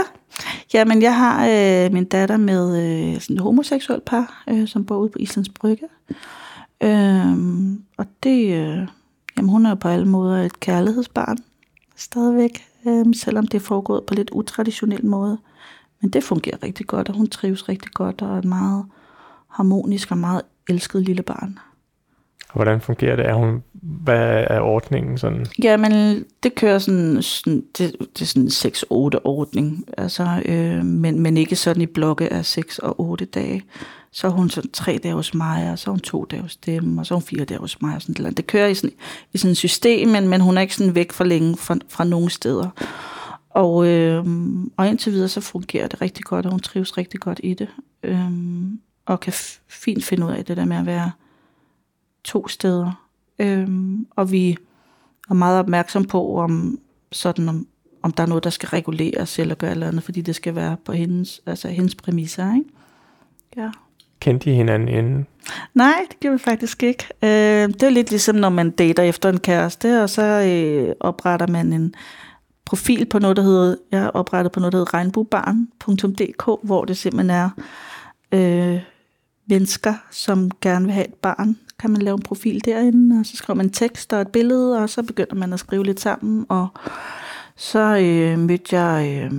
ja 0.73 0.85
men 0.85 1.01
jeg 1.01 1.17
har 1.17 1.47
øh, 1.47 1.93
min 1.93 2.05
datter 2.05 2.37
med 2.37 2.77
øh, 2.77 3.21
sådan 3.21 3.35
et 3.35 3.41
homoseksuelt 3.41 4.05
par, 4.05 4.43
øh, 4.49 4.67
som 4.67 4.85
bor 4.85 4.97
ude 4.97 5.09
på 5.09 5.19
Islands 5.19 5.49
Brygge. 5.49 5.87
Øh, 6.83 7.37
og 7.97 8.05
det, 8.23 8.53
øh, 8.53 8.87
jamen 9.37 9.49
hun 9.49 9.65
er 9.65 9.75
på 9.75 9.87
alle 9.87 10.07
måder 10.07 10.43
et 10.43 10.59
kærlighedsbarn 10.59 11.37
stadigvæk, 11.97 12.65
øh, 12.87 13.05
selvom 13.15 13.47
det 13.47 13.57
er 13.57 13.65
foregået 13.65 14.03
på 14.03 14.13
lidt 14.13 14.29
utraditionel 14.29 15.05
måde. 15.05 15.37
Men 16.01 16.09
det 16.09 16.23
fungerer 16.23 16.63
rigtig 16.63 16.87
godt, 16.87 17.09
og 17.09 17.15
hun 17.15 17.27
trives 17.27 17.69
rigtig 17.69 17.91
godt, 17.91 18.21
og 18.21 18.33
er 18.33 18.37
et 18.39 18.45
meget 18.45 18.85
harmonisk 19.49 20.11
og 20.11 20.17
meget 20.17 20.41
elsket 20.69 21.01
lille 21.01 21.23
barn. 21.23 21.59
Hvordan 22.53 22.81
fungerer 22.81 23.15
det? 23.15 23.25
Er 23.25 23.33
hun, 23.33 23.63
hvad 23.73 24.45
er 24.49 24.59
ordningen 24.59 25.17
sådan? 25.17 25.45
Jamen, 25.63 26.25
det 26.43 26.55
kører 26.55 26.79
sådan, 26.79 27.21
sådan 27.21 27.63
det, 27.77 27.95
det 27.99 28.21
er 28.21 28.25
sådan 28.25 28.43
en 28.43 29.15
6-8 29.15 29.19
ordning, 29.23 29.85
altså, 29.97 30.41
øh, 30.45 30.85
men, 30.85 31.19
men 31.19 31.37
ikke 31.37 31.55
sådan 31.55 31.81
i 31.81 31.85
blokke 31.85 32.33
af 32.33 32.45
6 32.45 32.79
og 32.79 33.01
8 33.01 33.25
dage. 33.25 33.63
Så 34.11 34.27
er 34.27 34.31
hun 34.31 34.49
sådan 34.49 34.71
tre 34.71 34.99
dage 35.03 35.13
hos 35.13 35.33
mig, 35.33 35.71
og 35.71 35.79
så 35.79 35.89
er 35.89 35.91
hun 35.91 35.99
to 35.99 36.25
dage 36.25 36.41
hos 36.41 36.57
dem, 36.57 36.97
og 36.97 37.05
så 37.05 37.13
er 37.13 37.15
hun 37.15 37.23
fire 37.23 37.45
dage 37.45 37.59
hos 37.59 37.81
mig. 37.81 37.95
Og 37.95 38.01
sådan 38.01 38.15
noget. 38.19 38.37
Det 38.37 38.47
kører 38.47 38.67
i 38.67 38.75
sådan, 38.75 38.95
i 39.33 39.37
sådan 39.37 39.51
et 39.51 39.57
system, 39.57 40.09
men, 40.09 40.27
men 40.27 40.41
hun 40.41 40.57
er 40.57 40.61
ikke 40.61 40.75
sådan 40.75 40.95
væk 40.95 41.11
for 41.11 41.23
længe 41.23 41.57
fra, 41.57 41.77
fra 41.89 42.03
nogen 42.03 42.29
steder. 42.29 42.69
Og, 43.49 43.87
øh, 43.87 44.25
og 44.77 44.87
indtil 44.87 45.11
videre, 45.13 45.27
så 45.27 45.41
fungerer 45.41 45.87
det 45.87 46.01
rigtig 46.01 46.25
godt, 46.25 46.45
og 46.45 46.51
hun 46.51 46.59
trives 46.59 46.97
rigtig 46.97 47.19
godt 47.19 47.39
i 47.43 47.53
det. 47.53 47.67
Øh, 48.03 48.31
og 49.05 49.19
kan 49.19 49.33
f- 49.33 49.59
fint 49.67 50.03
finde 50.03 50.25
ud 50.25 50.31
af 50.31 50.45
det 50.45 50.57
der 50.57 50.65
med 50.65 50.77
at 50.77 50.85
være 50.85 51.11
to 52.23 52.47
steder. 52.47 53.07
Øh, 53.39 53.67
og 54.15 54.31
vi 54.31 54.57
er 55.29 55.33
meget 55.33 55.59
opmærksom 55.59 56.05
på, 56.05 56.37
om, 56.37 56.79
sådan, 57.11 57.49
om, 57.49 57.67
om 58.01 58.11
der 58.11 58.23
er 58.23 58.27
noget, 58.27 58.43
der 58.43 58.49
skal 58.49 58.69
reguleres 58.69 59.39
eller 59.39 59.55
gøre 59.55 59.71
eller 59.71 59.87
andet, 59.87 60.03
fordi 60.03 60.21
det 60.21 60.35
skal 60.35 60.55
være 60.55 60.77
på 60.85 60.91
hendes, 60.91 61.41
altså 61.45 61.67
hendes 61.67 61.95
præmisser. 61.95 62.53
Ikke? 62.55 62.69
Ja. 63.57 63.71
Kendte 64.27 64.51
I 64.51 64.53
hinanden 64.53 64.89
inden? 64.89 65.27
Nej, 65.73 66.05
det 66.09 66.19
gjorde 66.19 66.37
vi 66.37 66.43
faktisk 66.43 66.83
ikke. 66.83 67.07
Øh, 67.23 67.67
det 67.67 67.83
er 67.83 67.89
lidt 67.89 68.09
ligesom, 68.09 68.35
når 68.35 68.49
man 68.49 68.71
dater 68.71 69.03
efter 69.03 69.29
en 69.29 69.39
kæreste, 69.39 70.03
og 70.03 70.09
så 70.09 70.23
øh, 70.23 70.95
opretter 70.99 71.47
man 71.47 71.73
en 71.73 71.93
profil 72.65 73.05
på 73.05 73.19
noget, 73.19 73.37
der 73.37 73.43
hedder, 73.43 73.75
jeg 73.91 73.99
har 73.99 74.09
oprettet 74.09 74.51
på 74.51 74.59
noget, 74.59 74.71
der 74.71 74.77
hedder 74.77 74.93
regnbuebarn.dk, 74.93 76.67
hvor 76.67 76.85
det 76.85 76.97
simpelthen 76.97 77.29
er 77.29 77.49
øh, 78.31 78.79
mennesker, 79.49 79.93
som 80.11 80.51
gerne 80.61 80.85
vil 80.85 80.93
have 80.93 81.07
et 81.07 81.13
barn. 81.13 81.57
Kan 81.79 81.89
man 81.89 82.01
lave 82.01 82.15
en 82.15 82.23
profil 82.23 82.65
derinde, 82.65 83.19
og 83.19 83.25
så 83.25 83.37
skriver 83.37 83.57
man 83.57 83.69
tekst 83.69 84.13
og 84.13 84.21
et 84.21 84.27
billede, 84.27 84.81
og 84.81 84.89
så 84.89 85.03
begynder 85.03 85.35
man 85.35 85.53
at 85.53 85.59
skrive 85.59 85.83
lidt 85.85 85.99
sammen, 85.99 86.45
og 86.49 86.67
så 87.55 87.97
øh, 87.97 88.39
mødte 88.39 88.79
jeg, 88.79 89.23
øh, 89.23 89.31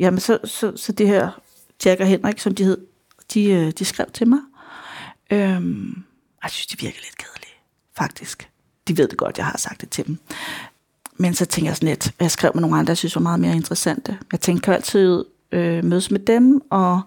jamen 0.00 0.20
så, 0.20 0.38
så, 0.44 0.72
så 0.76 0.92
det 0.92 1.08
her 1.08 1.40
Jack 1.84 2.00
og 2.00 2.06
Henrik, 2.06 2.38
som 2.38 2.54
de 2.54 2.64
hed, 2.64 2.78
de, 3.34 3.44
øh, 3.44 3.70
de 3.70 3.84
skrev 3.84 4.06
til 4.10 4.28
mig. 4.28 4.40
Øhm, 5.30 6.04
jeg 6.42 6.50
synes, 6.50 6.66
de 6.66 6.78
virker 6.78 6.98
lidt 6.98 7.16
kedelige, 7.16 7.54
faktisk. 7.96 8.50
De 8.88 8.98
ved 8.98 9.08
det 9.08 9.18
godt, 9.18 9.38
jeg 9.38 9.46
har 9.46 9.58
sagt 9.58 9.80
det 9.80 9.90
til 9.90 10.06
dem. 10.06 10.18
Men 11.16 11.34
så 11.34 11.46
tænker 11.46 11.70
jeg 11.70 11.76
sådan 11.76 11.88
lidt, 11.88 12.14
jeg 12.20 12.30
skrev 12.30 12.50
med 12.54 12.60
nogle 12.60 12.76
andre, 12.76 12.90
jeg 12.90 12.96
synes 12.96 13.14
var 13.14 13.22
meget 13.22 13.40
mere 13.40 13.56
interessante. 13.56 14.18
Jeg 14.32 14.40
tænkte, 14.40 14.64
kan 14.64 14.72
jeg 14.72 14.78
altid 14.78 15.24
øh, 15.52 15.84
mødes 15.84 16.10
med 16.10 16.20
dem 16.20 16.62
og 16.70 17.02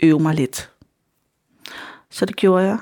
øve 0.00 0.20
mig 0.20 0.34
lidt. 0.34 0.70
Så 2.10 2.26
det 2.26 2.36
gjorde 2.36 2.64
jeg. 2.64 2.78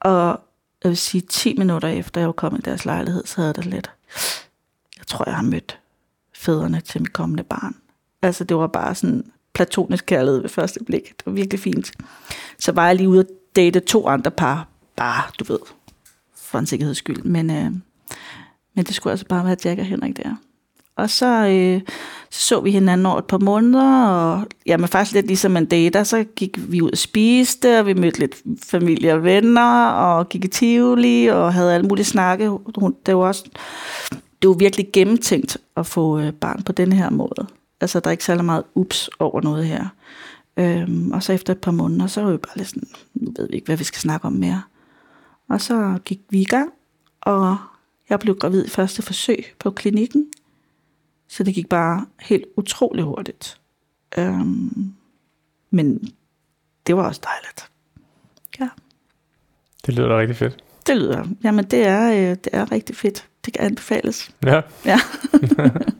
Og 0.00 0.40
jeg 0.82 0.88
vil 0.88 0.96
sige, 0.96 1.20
10 1.20 1.54
minutter 1.58 1.88
efter 1.88 2.20
jeg 2.20 2.28
var 2.28 2.32
kommet 2.32 2.58
i 2.58 2.62
deres 2.62 2.84
lejlighed, 2.84 3.26
så 3.26 3.40
havde 3.40 3.54
det 3.54 3.66
lidt. 3.66 3.90
Jeg 4.98 5.06
tror, 5.06 5.24
jeg 5.26 5.36
har 5.36 5.42
mødt 5.42 5.78
fædrene 6.34 6.80
til 6.80 7.00
mit 7.02 7.12
kommende 7.12 7.44
barn. 7.44 7.76
Altså, 8.22 8.44
det 8.44 8.56
var 8.56 8.66
bare 8.66 8.94
sådan 8.94 9.32
platonisk 9.56 10.06
kærlighed 10.06 10.40
ved 10.40 10.48
første 10.48 10.84
blik. 10.84 11.02
Det 11.02 11.26
var 11.26 11.32
virkelig 11.32 11.60
fint. 11.60 11.92
Så 12.58 12.72
var 12.72 12.86
jeg 12.86 12.96
lige 12.96 13.08
ude 13.08 13.20
og 13.20 13.26
date 13.56 13.80
to 13.80 14.08
andre 14.08 14.30
par. 14.30 14.68
Bare, 14.96 15.22
du 15.38 15.44
ved, 15.52 15.58
for 16.36 16.58
en 16.58 16.66
sikkerheds 16.66 16.98
skyld. 16.98 17.22
Men, 17.22 17.50
øh, 17.50 17.70
men 18.74 18.84
det 18.84 18.94
skulle 18.94 19.10
altså 19.10 19.26
bare 19.26 19.44
være 19.44 19.56
Jack 19.64 19.78
og 19.78 19.86
Henrik 19.86 20.16
der. 20.16 20.34
Og 20.96 21.10
så, 21.10 21.26
øh, 21.26 21.80
så 22.30 22.40
så 22.40 22.60
vi 22.60 22.70
hinanden 22.70 23.06
over 23.06 23.18
et 23.18 23.24
par 23.24 23.38
måneder, 23.38 24.06
og 24.06 24.46
jamen 24.66 24.88
faktisk 24.88 25.14
lidt 25.14 25.26
ligesom 25.26 25.50
man 25.50 25.66
dater, 25.66 26.02
så 26.02 26.24
gik 26.36 26.58
vi 26.72 26.80
ud 26.80 26.90
og 26.90 26.98
spiste, 26.98 27.78
og 27.78 27.86
vi 27.86 27.94
mødte 27.94 28.18
lidt 28.18 28.36
familie 28.64 29.12
og 29.12 29.24
venner, 29.24 29.86
og 29.86 30.28
gik 30.28 30.44
i 30.44 30.48
Tivoli, 30.48 31.26
og 31.26 31.54
havde 31.54 31.74
alle 31.74 31.86
mulige 31.86 32.04
snakke. 32.04 32.44
Det 33.06 33.16
var 33.16 33.26
også 33.26 33.44
det 34.42 34.48
var 34.48 34.54
virkelig 34.54 34.86
gennemtænkt 34.92 35.56
at 35.76 35.86
få 35.86 36.18
øh, 36.20 36.32
barn 36.32 36.62
på 36.62 36.72
den 36.72 36.92
her 36.92 37.10
måde. 37.10 37.46
Altså, 37.80 38.00
der 38.00 38.06
er 38.08 38.12
ikke 38.12 38.24
særlig 38.24 38.44
meget 38.44 38.64
ups 38.74 39.10
over 39.18 39.40
noget 39.40 39.66
her. 39.66 39.88
Øhm, 40.56 41.12
og 41.12 41.22
så 41.22 41.32
efter 41.32 41.52
et 41.52 41.60
par 41.60 41.70
måneder, 41.70 42.06
så 42.06 42.22
var 42.22 42.30
vi 42.30 42.36
bare 42.36 42.56
lidt 42.56 42.68
sådan, 42.68 42.88
nu 43.14 43.32
ved 43.36 43.48
vi 43.48 43.54
ikke, 43.54 43.66
hvad 43.66 43.76
vi 43.76 43.84
skal 43.84 44.00
snakke 44.00 44.26
om 44.26 44.32
mere. 44.32 44.62
Og 45.48 45.60
så 45.60 45.98
gik 46.04 46.20
vi 46.30 46.40
i 46.40 46.44
gang, 46.44 46.72
og 47.20 47.56
jeg 48.08 48.20
blev 48.20 48.38
gravid 48.38 48.66
i 48.66 48.68
første 48.68 49.02
forsøg 49.02 49.44
på 49.58 49.70
klinikken. 49.70 50.26
Så 51.28 51.42
det 51.42 51.54
gik 51.54 51.68
bare 51.68 52.06
helt 52.20 52.44
utrolig 52.56 53.04
hurtigt. 53.04 53.60
Øhm, 54.18 54.94
men 55.70 56.14
det 56.86 56.96
var 56.96 57.06
også 57.06 57.20
dejligt. 57.24 57.70
Ja. 58.60 58.68
Det 59.86 59.94
lyder 59.94 60.08
da 60.08 60.18
rigtig 60.18 60.36
fedt. 60.36 60.64
Det 60.86 60.96
lyder, 60.96 61.24
jamen 61.44 61.64
det 61.64 61.86
er, 61.86 62.12
øh, 62.12 62.36
det 62.44 62.48
er 62.52 62.72
rigtig 62.72 62.96
fedt. 62.96 63.28
Det 63.44 63.52
kan 63.52 63.62
anbefales. 63.62 64.30
Ja. 64.44 64.60
Ja. 64.84 64.98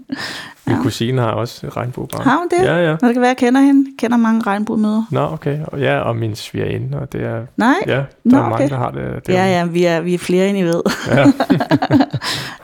Min 0.66 0.82
kusine 0.82 1.20
har 1.20 1.30
også 1.30 1.68
regnbuebarn. 1.68 2.22
Har 2.22 2.38
hun 2.38 2.48
det? 2.50 2.66
Ja, 2.66 2.76
ja. 2.76 2.96
Nå, 3.00 3.08
det 3.08 3.14
kan 3.14 3.20
være, 3.20 3.28
jeg 3.28 3.36
kender 3.36 3.60
hende. 3.60 3.90
Jeg 3.90 3.98
kender 3.98 4.16
mange 4.16 4.42
regnbuemøder. 4.42 5.02
Nå, 5.10 5.20
okay. 5.32 5.58
Ja, 5.78 5.98
og 5.98 6.16
min 6.16 6.34
svigerinde, 6.34 6.98
og 6.98 7.12
det 7.12 7.24
er... 7.24 7.46
Nej? 7.56 7.74
Ja, 7.86 7.92
der 7.92 8.04
Nå, 8.24 8.36
er 8.36 8.42
mange, 8.42 8.54
okay. 8.54 8.68
der 8.68 8.76
har 8.76 8.90
det. 8.90 9.26
det 9.26 9.34
Ja, 9.34 9.46
ja, 9.46 9.64
vi 9.64 9.84
er, 9.84 10.00
vi 10.00 10.14
er 10.14 10.18
flere, 10.18 10.48
end 10.48 10.58
I 10.58 10.62
ved. 10.62 10.82
ja. 11.08 11.26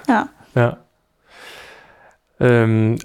Ja. 0.09 0.23
ja. 0.57 0.71
Øhm, 2.41 2.99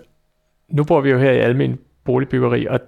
nu 0.69 0.83
bor 0.83 1.01
vi 1.01 1.09
jo 1.09 1.19
her 1.19 1.31
i 1.31 1.37
almen 1.37 1.79
boligbyggeri, 2.05 2.65
og 2.65 2.79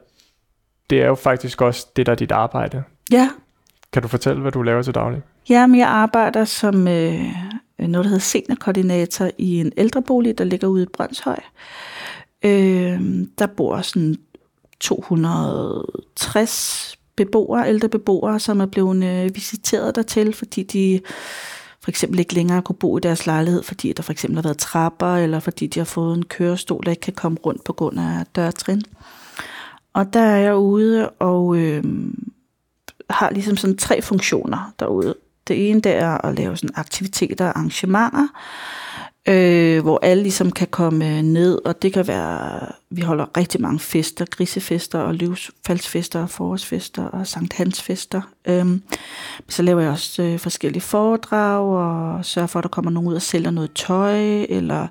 det 0.89 1.01
er 1.01 1.07
jo 1.07 1.15
faktisk 1.15 1.61
også 1.61 1.87
det, 1.95 2.05
der 2.05 2.11
er 2.11 2.15
dit 2.15 2.31
arbejde. 2.31 2.83
Ja, 3.11 3.29
kan 3.93 4.01
du 4.01 4.07
fortælle, 4.07 4.41
hvad 4.41 4.51
du 4.51 4.61
laver 4.61 4.81
til 4.81 4.95
daglig? 4.95 5.21
ja 5.49 5.67
men 5.67 5.79
jeg 5.79 5.87
arbejder 5.87 6.45
som 6.45 6.87
øh, 6.87 7.25
noget, 7.79 8.05
der 8.05 8.09
hedder 8.09 8.19
seniorkoordinator 8.19 9.29
i 9.37 9.59
en 9.59 9.71
ældrebolig, 9.77 10.37
der 10.37 10.43
ligger 10.43 10.67
ude 10.67 10.83
i 10.83 10.87
Brøndshøj. 10.93 11.39
Øh, 12.45 13.01
der 13.37 13.47
bor 13.57 13.81
sådan 13.81 14.15
260 14.79 16.97
beboere, 17.15 17.69
ældre 17.69 17.89
beboere, 17.89 18.39
som 18.39 18.59
er 18.59 18.65
blevet 18.65 19.03
øh, 19.03 19.35
visiteret 19.35 19.95
dertil, 19.95 20.33
fordi 20.33 20.63
de 20.63 21.01
for 21.83 21.91
eksempel 21.91 22.19
ikke 22.19 22.33
længere 22.33 22.61
kunne 22.61 22.75
bo 22.75 22.97
i 22.97 23.01
deres 23.01 23.25
lejlighed, 23.25 23.63
fordi 23.63 23.93
der 23.93 24.03
for 24.03 24.11
eksempel 24.11 24.37
har 24.37 24.43
været 24.43 24.57
trapper, 24.57 25.15
eller 25.15 25.39
fordi 25.39 25.67
de 25.67 25.79
har 25.79 25.85
fået 25.85 26.17
en 26.17 26.25
kørestol, 26.25 26.85
der 26.85 26.91
ikke 26.91 27.01
kan 27.01 27.13
komme 27.13 27.37
rundt 27.45 27.63
på 27.63 27.73
grund 27.73 27.99
af 27.99 28.25
dørtrin. 28.35 28.81
Og 29.93 30.13
der 30.13 30.19
er 30.19 30.37
jeg 30.37 30.55
ude 30.55 31.09
og 31.09 31.57
øh, 31.57 31.83
har 33.09 33.29
ligesom 33.29 33.57
sådan 33.57 33.77
tre 33.77 34.01
funktioner 34.01 34.73
derude. 34.79 35.15
Det 35.47 35.69
ene 35.69 35.81
det 35.81 35.95
er 35.95 36.25
at 36.25 36.35
lave 36.35 36.57
sådan 36.57 36.75
aktiviteter 36.75 37.45
og 37.45 37.57
arrangementer, 37.57 38.27
øh, 39.27 39.81
hvor 39.81 39.99
alle 40.01 40.23
ligesom 40.23 40.51
kan 40.51 40.67
komme 40.67 41.17
øh, 41.17 41.21
ned, 41.21 41.59
og 41.65 41.81
det 41.81 41.93
kan 41.93 42.07
være, 42.07 42.59
vi 42.89 43.01
holder 43.01 43.37
rigtig 43.37 43.61
mange 43.61 43.79
fester, 43.79 44.25
grisefester 44.25 44.99
og 44.99 45.13
livsfaldsfester 45.13 46.21
og 46.21 46.29
forårsfester 46.29 47.03
og 47.03 47.27
Sankt 47.27 47.53
Hans 47.53 47.81
fester. 47.81 48.21
Øhm, 48.45 48.81
så 49.47 49.63
laver 49.63 49.81
jeg 49.81 49.91
også 49.91 50.23
øh, 50.23 50.39
forskellige 50.39 50.81
foredrag 50.81 51.61
og 51.61 52.25
sørger 52.25 52.47
for, 52.47 52.59
at 52.59 52.63
der 52.63 52.69
kommer 52.69 52.91
nogen 52.91 53.09
ud 53.09 53.15
og 53.15 53.21
sælger 53.21 53.51
noget 53.51 53.71
tøj, 53.73 54.45
eller 54.49 54.87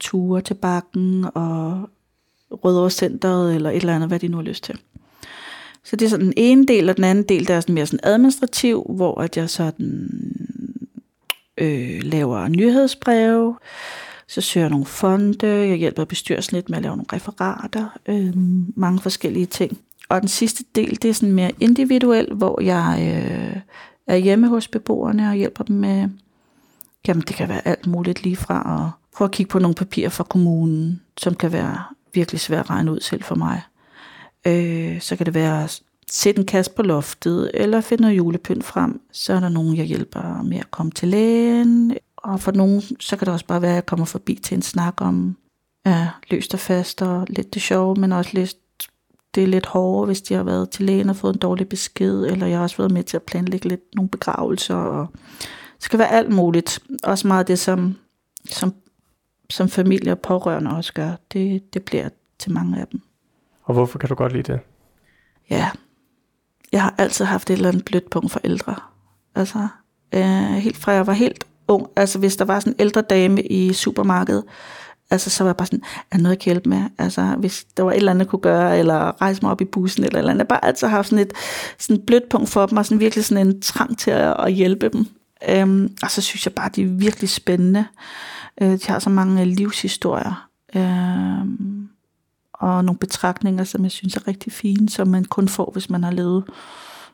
ture 0.00 0.40
til 0.40 0.54
bakken 0.54 1.26
og 1.34 1.88
Rødovre 2.50 2.90
Centeret, 2.90 3.54
eller 3.54 3.70
et 3.70 3.76
eller 3.76 3.94
andet, 3.94 4.08
hvad 4.08 4.18
de 4.18 4.28
nu 4.28 4.36
har 4.36 4.44
lyst 4.44 4.64
til. 4.64 4.78
Så 5.88 5.96
det 5.96 6.06
er 6.06 6.10
sådan 6.10 6.26
den 6.26 6.34
ene 6.36 6.66
del, 6.66 6.88
og 6.88 6.96
den 6.96 7.04
anden 7.04 7.24
del, 7.24 7.48
der 7.48 7.54
er 7.54 7.60
sådan 7.60 7.74
mere 7.74 7.86
sådan 7.86 8.00
administrativ, 8.02 8.86
hvor 8.88 9.20
at 9.20 9.36
jeg 9.36 9.50
sådan 9.50 10.08
øh, 11.58 12.02
laver 12.02 12.48
nyhedsbreve, 12.48 13.56
så 14.26 14.40
søger 14.40 14.64
jeg 14.64 14.70
nogle 14.70 14.86
fonde, 14.86 15.46
jeg 15.46 15.76
hjælper 15.76 16.04
bestyrelsen 16.04 16.54
lidt 16.54 16.68
med 16.68 16.76
at 16.76 16.82
lave 16.82 16.96
nogle 16.96 17.12
referater, 17.12 17.98
øh, 18.08 18.32
mange 18.76 19.00
forskellige 19.00 19.46
ting. 19.46 19.78
Og 20.08 20.20
den 20.20 20.28
sidste 20.28 20.64
del, 20.74 21.02
det 21.02 21.08
er 21.08 21.14
sådan 21.14 21.34
mere 21.34 21.50
individuel, 21.60 22.34
hvor 22.34 22.60
jeg 22.60 22.98
øh, 23.00 23.60
er 24.06 24.16
hjemme 24.16 24.48
hos 24.48 24.68
beboerne 24.68 25.28
og 25.28 25.34
hjælper 25.34 25.64
dem 25.64 25.76
med, 25.76 26.08
jamen 27.08 27.22
det 27.28 27.36
kan 27.36 27.48
være 27.48 27.68
alt 27.68 27.86
muligt 27.86 28.22
lige 28.22 28.36
fra 28.36 28.84
at 28.84 29.16
prøve 29.16 29.26
at 29.26 29.32
kigge 29.32 29.50
på 29.50 29.58
nogle 29.58 29.74
papirer 29.74 30.08
fra 30.08 30.24
kommunen, 30.24 31.02
som 31.16 31.34
kan 31.34 31.52
være 31.52 31.82
virkelig 32.14 32.40
svært 32.40 32.64
at 32.64 32.70
regne 32.70 32.92
ud 32.92 33.00
selv 33.00 33.22
for 33.22 33.34
mig. 33.34 33.62
Øh, 34.46 35.00
så 35.00 35.16
kan 35.16 35.26
det 35.26 35.34
være 35.34 35.64
at 35.64 35.82
sætte 36.10 36.40
en 36.40 36.46
kasse 36.46 36.70
på 36.70 36.82
loftet, 36.82 37.50
eller 37.54 37.80
finde 37.80 38.02
noget 38.02 38.16
julepynt 38.16 38.64
frem. 38.64 39.00
Så 39.12 39.32
er 39.32 39.40
der 39.40 39.48
nogen, 39.48 39.76
jeg 39.76 39.84
hjælper 39.84 40.42
med 40.42 40.58
at 40.58 40.70
komme 40.70 40.92
til 40.92 41.08
lægen. 41.08 41.96
Og 42.16 42.40
for 42.40 42.52
nogen, 42.52 42.82
så 43.00 43.16
kan 43.16 43.26
det 43.26 43.32
også 43.32 43.46
bare 43.46 43.62
være, 43.62 43.70
at 43.70 43.74
jeg 43.74 43.86
kommer 43.86 44.06
forbi 44.06 44.34
til 44.34 44.54
en 44.54 44.62
snak 44.62 45.00
om 45.00 45.36
ja, 45.86 46.08
løst 46.30 46.54
og 46.54 46.60
fast 46.60 47.02
og 47.02 47.26
lidt 47.30 47.54
det 47.54 47.62
sjove, 47.62 47.94
men 47.94 48.12
også 48.12 48.30
lidt, 48.34 48.56
det 49.34 49.42
er 49.42 49.46
lidt 49.46 49.66
hårdere, 49.66 50.06
hvis 50.06 50.22
de 50.22 50.34
har 50.34 50.42
været 50.42 50.70
til 50.70 50.84
lægen 50.84 51.10
og 51.10 51.16
fået 51.16 51.34
en 51.34 51.40
dårlig 51.40 51.68
besked, 51.68 52.24
eller 52.24 52.46
jeg 52.46 52.56
har 52.56 52.62
også 52.62 52.76
været 52.76 52.90
med 52.90 53.02
til 53.02 53.16
at 53.16 53.22
planlægge 53.22 53.68
lidt 53.68 53.94
nogle 53.94 54.08
begravelser. 54.08 54.74
Og 54.74 55.06
det 55.76 55.84
skal 55.84 55.98
være 55.98 56.12
alt 56.12 56.32
muligt. 56.32 56.78
Også 57.02 57.28
meget 57.28 57.48
det, 57.48 57.58
som, 57.58 57.96
som, 58.50 58.74
som 59.50 59.68
familie 59.68 60.12
og 60.12 60.18
pårørende 60.18 60.70
også 60.70 60.92
gør. 60.92 61.12
Det, 61.32 61.74
det 61.74 61.84
bliver 61.84 62.08
til 62.38 62.52
mange 62.52 62.80
af 62.80 62.86
dem. 62.86 63.00
Og 63.68 63.74
hvorfor 63.74 63.98
kan 63.98 64.08
du 64.08 64.14
godt 64.14 64.32
lide 64.32 64.52
det? 64.52 64.60
Ja, 65.50 65.70
jeg 66.72 66.82
har 66.82 66.94
altid 66.98 67.24
haft 67.24 67.50
et 67.50 67.54
eller 67.54 67.68
andet 67.68 67.84
blødt 67.84 68.10
punkt 68.10 68.32
for 68.32 68.40
ældre. 68.44 68.74
Altså, 69.34 69.68
øh, 70.14 70.52
helt 70.52 70.76
fra 70.76 70.92
jeg 70.92 71.06
var 71.06 71.12
helt 71.12 71.44
ung. 71.68 71.86
Altså, 71.96 72.18
hvis 72.18 72.36
der 72.36 72.44
var 72.44 72.60
sådan 72.60 72.72
en 72.72 72.80
ældre 72.80 73.00
dame 73.00 73.42
i 73.42 73.72
supermarkedet, 73.72 74.44
altså, 75.10 75.30
så 75.30 75.44
var 75.44 75.48
jeg 75.48 75.56
bare 75.56 75.66
sådan, 75.66 75.82
er 76.10 76.18
noget, 76.18 76.30
jeg 76.30 76.38
kan 76.38 76.52
hjælpe 76.52 76.68
med? 76.68 76.82
Altså, 76.98 77.22
hvis 77.38 77.64
der 77.76 77.82
var 77.82 77.90
et 77.90 77.96
eller 77.96 78.10
andet, 78.10 78.24
jeg 78.24 78.30
kunne 78.30 78.40
gøre, 78.40 78.78
eller 78.78 79.22
rejse 79.22 79.42
mig 79.42 79.50
op 79.50 79.60
i 79.60 79.64
bussen, 79.64 80.04
eller 80.04 80.16
et 80.16 80.18
eller 80.18 80.30
andet. 80.30 80.44
Jeg 80.44 80.54
har 80.54 80.60
bare 80.60 80.68
altid 80.68 80.88
haft 80.88 81.08
sådan 81.08 81.26
et 81.26 81.32
sådan 81.78 82.02
blødt 82.06 82.28
punkt 82.28 82.48
for 82.48 82.66
dem, 82.66 82.78
og 82.78 82.86
sådan 82.86 83.00
virkelig 83.00 83.24
sådan 83.24 83.46
en 83.46 83.62
trang 83.62 83.98
til 83.98 84.10
at, 84.10 84.36
at 84.38 84.52
hjælpe 84.52 84.88
dem. 84.88 85.06
Øhm, 85.48 85.96
og 86.02 86.10
så 86.10 86.22
synes 86.22 86.46
jeg 86.46 86.54
bare, 86.54 86.70
de 86.76 86.82
er 86.82 86.86
virkelig 86.86 87.28
spændende. 87.28 87.84
Øh, 88.60 88.70
de 88.70 88.86
har 88.86 88.98
så 88.98 89.10
mange 89.10 89.44
livshistorier. 89.44 90.48
Øh, 90.76 91.77
og 92.58 92.84
nogle 92.84 92.98
betragtninger, 92.98 93.64
som 93.64 93.82
jeg 93.82 93.90
synes 93.90 94.16
er 94.16 94.28
rigtig 94.28 94.52
fine, 94.52 94.88
som 94.88 95.08
man 95.08 95.24
kun 95.24 95.48
får, 95.48 95.70
hvis 95.72 95.90
man 95.90 96.04
har 96.04 96.10
levet 96.10 96.44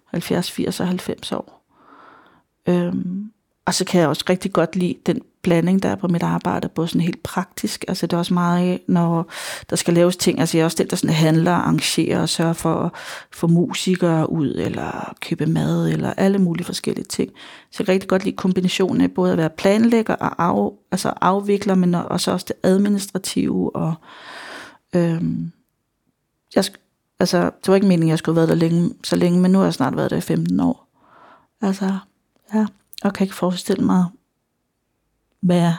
70, 0.07 0.51
80 0.51 0.81
og 0.81 0.87
90 0.87 1.33
år. 1.33 1.65
Øhm, 2.69 3.31
og 3.67 3.75
så 3.75 3.85
kan 3.85 4.01
jeg 4.01 4.09
også 4.09 4.25
rigtig 4.29 4.53
godt 4.53 4.77
lide 4.77 4.95
den 5.07 5.21
blanding, 5.43 5.83
der 5.83 5.89
er 5.89 5.95
på 5.95 6.09
mit 6.09 6.23
arbejde, 6.23 6.69
både 6.69 6.89
sådan 6.89 7.01
helt 7.01 7.23
praktisk, 7.23 7.85
altså 7.89 8.07
det 8.07 8.13
er 8.13 8.19
også 8.19 8.35
meget, 8.35 8.81
når 8.89 9.31
der 9.71 9.77
skal 9.77 9.95
laves 9.95 10.17
ting, 10.17 10.41
altså 10.41 10.57
jeg 10.57 10.63
er 10.63 10.65
også 10.65 10.77
den, 10.79 10.91
der 10.91 10.97
sådan 10.97 11.15
handler, 11.15 11.53
arrangerer 11.53 12.21
og 12.21 12.29
sørger 12.29 12.53
for 12.53 12.75
at 12.75 12.91
få 13.33 13.47
musikere 13.47 14.33
ud, 14.33 14.55
eller 14.55 15.15
købe 15.21 15.47
mad, 15.47 15.89
eller 15.89 16.13
alle 16.17 16.39
mulige 16.39 16.65
forskellige 16.65 17.05
ting. 17.05 17.31
Så 17.71 17.77
jeg 17.79 17.87
kan 17.87 17.93
rigtig 17.93 18.09
godt 18.09 18.25
lide 18.25 18.37
kombinationen 18.37 19.01
af 19.01 19.11
både 19.11 19.33
at 19.33 19.39
være 19.39 19.51
planlægger 19.51 20.15
og 20.15 20.45
af, 20.45 20.71
altså 20.93 21.13
afvikler, 21.21 21.75
men 21.75 21.95
også, 21.95 22.33
også 22.33 22.47
det 22.49 22.57
administrative, 22.63 23.77
og 23.77 23.95
øhm, 24.95 25.53
jeg, 26.55 26.65
altså, 27.21 27.45
det 27.45 27.69
var 27.69 27.75
ikke 27.75 27.87
meningen, 27.87 28.09
at 28.09 28.11
jeg 28.11 28.19
skulle 28.19 28.41
have 28.41 28.49
været 28.49 28.61
der 28.61 28.69
længe, 28.69 28.95
så 29.05 29.17
længe, 29.17 29.41
men 29.41 29.51
nu 29.51 29.59
har 29.59 29.65
jeg 29.65 29.75
snart 29.75 29.97
været 29.97 30.11
der 30.11 30.17
i 30.17 30.21
15 30.21 30.61
år. 30.61 30.89
Altså, 31.63 31.99
ja, 32.55 32.67
og 33.05 33.13
kan 33.13 33.25
ikke 33.25 33.37
forestille 33.37 33.85
mig, 33.85 34.05
hvad 35.41 35.57
jeg, 35.57 35.75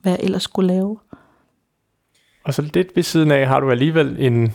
hvad 0.00 0.12
jeg 0.12 0.20
ellers 0.22 0.42
skulle 0.42 0.66
lave. 0.66 0.98
Og 2.44 2.54
så 2.54 2.62
lidt 2.62 2.96
ved 2.96 3.02
siden 3.02 3.30
af 3.30 3.46
har 3.46 3.60
du 3.60 3.70
alligevel 3.70 4.16
en, 4.18 4.52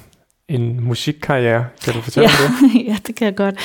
en 0.47 0.83
musikkarriere. 0.83 1.65
Kan 1.83 1.93
du 1.93 2.01
fortælle 2.01 2.29
ja, 2.29 2.67
det? 2.77 2.85
ja, 2.89 2.97
det 3.07 3.15
kan 3.15 3.25
jeg 3.25 3.35
godt. 3.35 3.59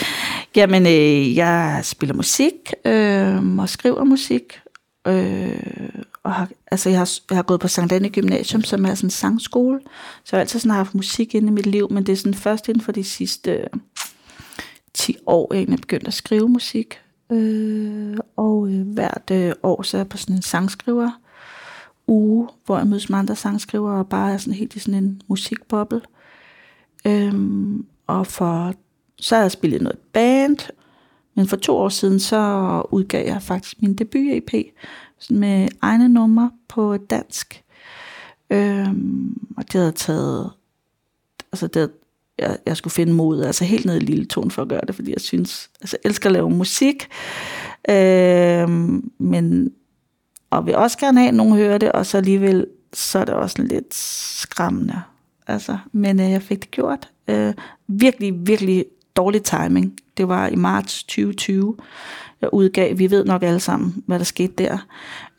Jamen, 0.57 0.87
øh, 0.87 1.37
jeg 1.37 1.81
spiller 1.83 2.15
musik 2.15 2.55
øh, 2.85 3.59
og 3.59 3.69
skriver 3.69 4.05
musik. 4.05 4.61
Øh, 5.07 5.59
og 6.23 6.33
har, 6.33 6.49
altså 6.71 6.89
jeg, 6.91 6.99
har, 6.99 7.11
jeg 7.31 7.39
har 7.39 7.43
gået 7.43 7.61
på 7.61 7.69
Sankt 7.69 7.93
Anne 7.93 8.11
Gymnasium, 8.11 8.63
som 8.63 8.85
er 8.85 8.95
sådan 8.95 9.07
en 9.07 9.11
sangskole. 9.11 9.81
Så 10.25 10.37
jeg 10.37 10.39
har 10.39 10.41
altid 10.41 10.61
sådan 10.61 10.77
haft 10.77 10.95
musik 10.95 11.35
inde 11.35 11.49
i 11.49 11.51
mit 11.51 11.67
liv, 11.67 11.93
men 11.93 12.07
det 12.07 12.13
er 12.13 12.17
sådan 12.17 12.35
først 12.35 12.69
inden 12.69 12.83
for 12.83 12.93
de 12.93 13.05
sidste 13.05 13.53
øh, 13.53 13.67
10 14.95 15.17
år, 15.27 15.55
jeg 15.55 15.59
egentlig 15.59 15.81
begyndt 15.81 16.09
at 16.09 16.15
skrive 16.15 16.49
musik. 16.49 17.01
Øh, 17.33 18.17
og 18.37 18.69
øh, 18.69 18.87
hvert 18.87 19.31
øh, 19.33 19.53
år 19.63 19.83
så 19.83 19.97
er 19.97 19.99
jeg 19.99 20.09
på 20.09 20.17
sådan 20.17 20.37
en 20.37 20.43
sangskriver 20.43 21.11
uge, 22.07 22.49
hvor 22.67 22.79
jeg 22.79 22.87
mødes 22.87 23.11
med 23.11 23.19
andre 23.19 23.37
sangskriver 23.37 23.93
og 23.93 24.09
bare 24.09 24.33
er 24.33 24.37
sådan 24.37 24.55
helt 24.55 24.77
i 24.77 24.79
sådan 24.79 25.05
en 25.05 25.23
musikboble. 25.29 26.01
Øhm, 27.07 27.87
og 28.07 28.27
for, 28.27 28.75
så 29.17 29.35
har 29.35 29.43
jeg 29.43 29.51
spillet 29.51 29.83
noget 29.83 29.99
band, 30.13 30.59
men 31.35 31.49
for 31.49 31.57
to 31.57 31.77
år 31.77 31.89
siden 31.89 32.21
så 32.21 32.83
udgav 32.91 33.27
jeg 33.27 33.43
faktisk 33.43 33.83
min 33.83 33.95
debut-EP 33.95 34.73
med 35.31 35.69
egne 35.83 36.09
numre 36.09 36.51
på 36.69 36.97
dansk. 36.97 37.65
Øhm, 38.51 39.37
og 39.57 39.73
det 39.73 39.81
havde 39.81 39.93
taget, 39.93 40.51
altså 41.53 41.67
det 41.67 41.77
havde 41.77 41.93
jeg, 42.39 42.59
jeg 42.67 42.77
skulle 42.77 42.93
finde 42.93 43.13
mod, 43.13 43.43
altså 43.43 43.65
helt 43.65 43.87
ned 43.87 43.97
i 43.97 44.05
lille 44.05 44.25
ton 44.25 44.51
for 44.51 44.63
at 44.63 44.69
gøre 44.69 44.81
det, 44.87 44.95
fordi 44.95 45.13
jeg 45.13 45.21
synes, 45.21 45.71
altså 45.81 45.99
jeg 46.05 46.09
elsker 46.09 46.29
at 46.29 46.33
lave 46.33 46.51
musik, 46.51 47.09
øhm, 47.91 49.13
men, 49.19 49.73
og 50.51 50.67
vil 50.67 50.77
også 50.77 50.99
gerne 50.99 51.19
have, 51.21 51.29
at 51.29 51.35
nogen 51.35 51.57
hører 51.57 51.79
det, 51.79 51.93
og 51.93 52.07
så 52.07 52.19
alligevel, 52.19 52.67
så 52.93 53.19
er 53.19 53.25
det 53.25 53.35
også 53.35 53.63
lidt 53.63 53.95
skræmmende. 53.95 55.03
Altså, 55.47 55.79
men 55.93 56.21
øh, 56.21 56.31
jeg 56.31 56.43
fik 56.43 56.61
det 56.61 56.71
gjort. 56.71 57.09
Øh, 57.29 57.55
virkelig, 57.87 58.47
virkelig 58.47 58.85
dårlig 59.17 59.43
timing. 59.43 59.99
Det 60.17 60.29
var 60.29 60.49
i 60.49 60.57
marts 60.57 61.05
2020, 61.05 61.77
jeg 62.43 62.55
udgav. 62.55 62.99
Vi 62.99 63.11
ved 63.11 63.25
nok 63.25 63.43
alle 63.43 63.61
sammen, 63.61 64.03
hvad 64.07 64.19
der 64.19 64.25
skete 64.25 64.53
der. 64.53 64.87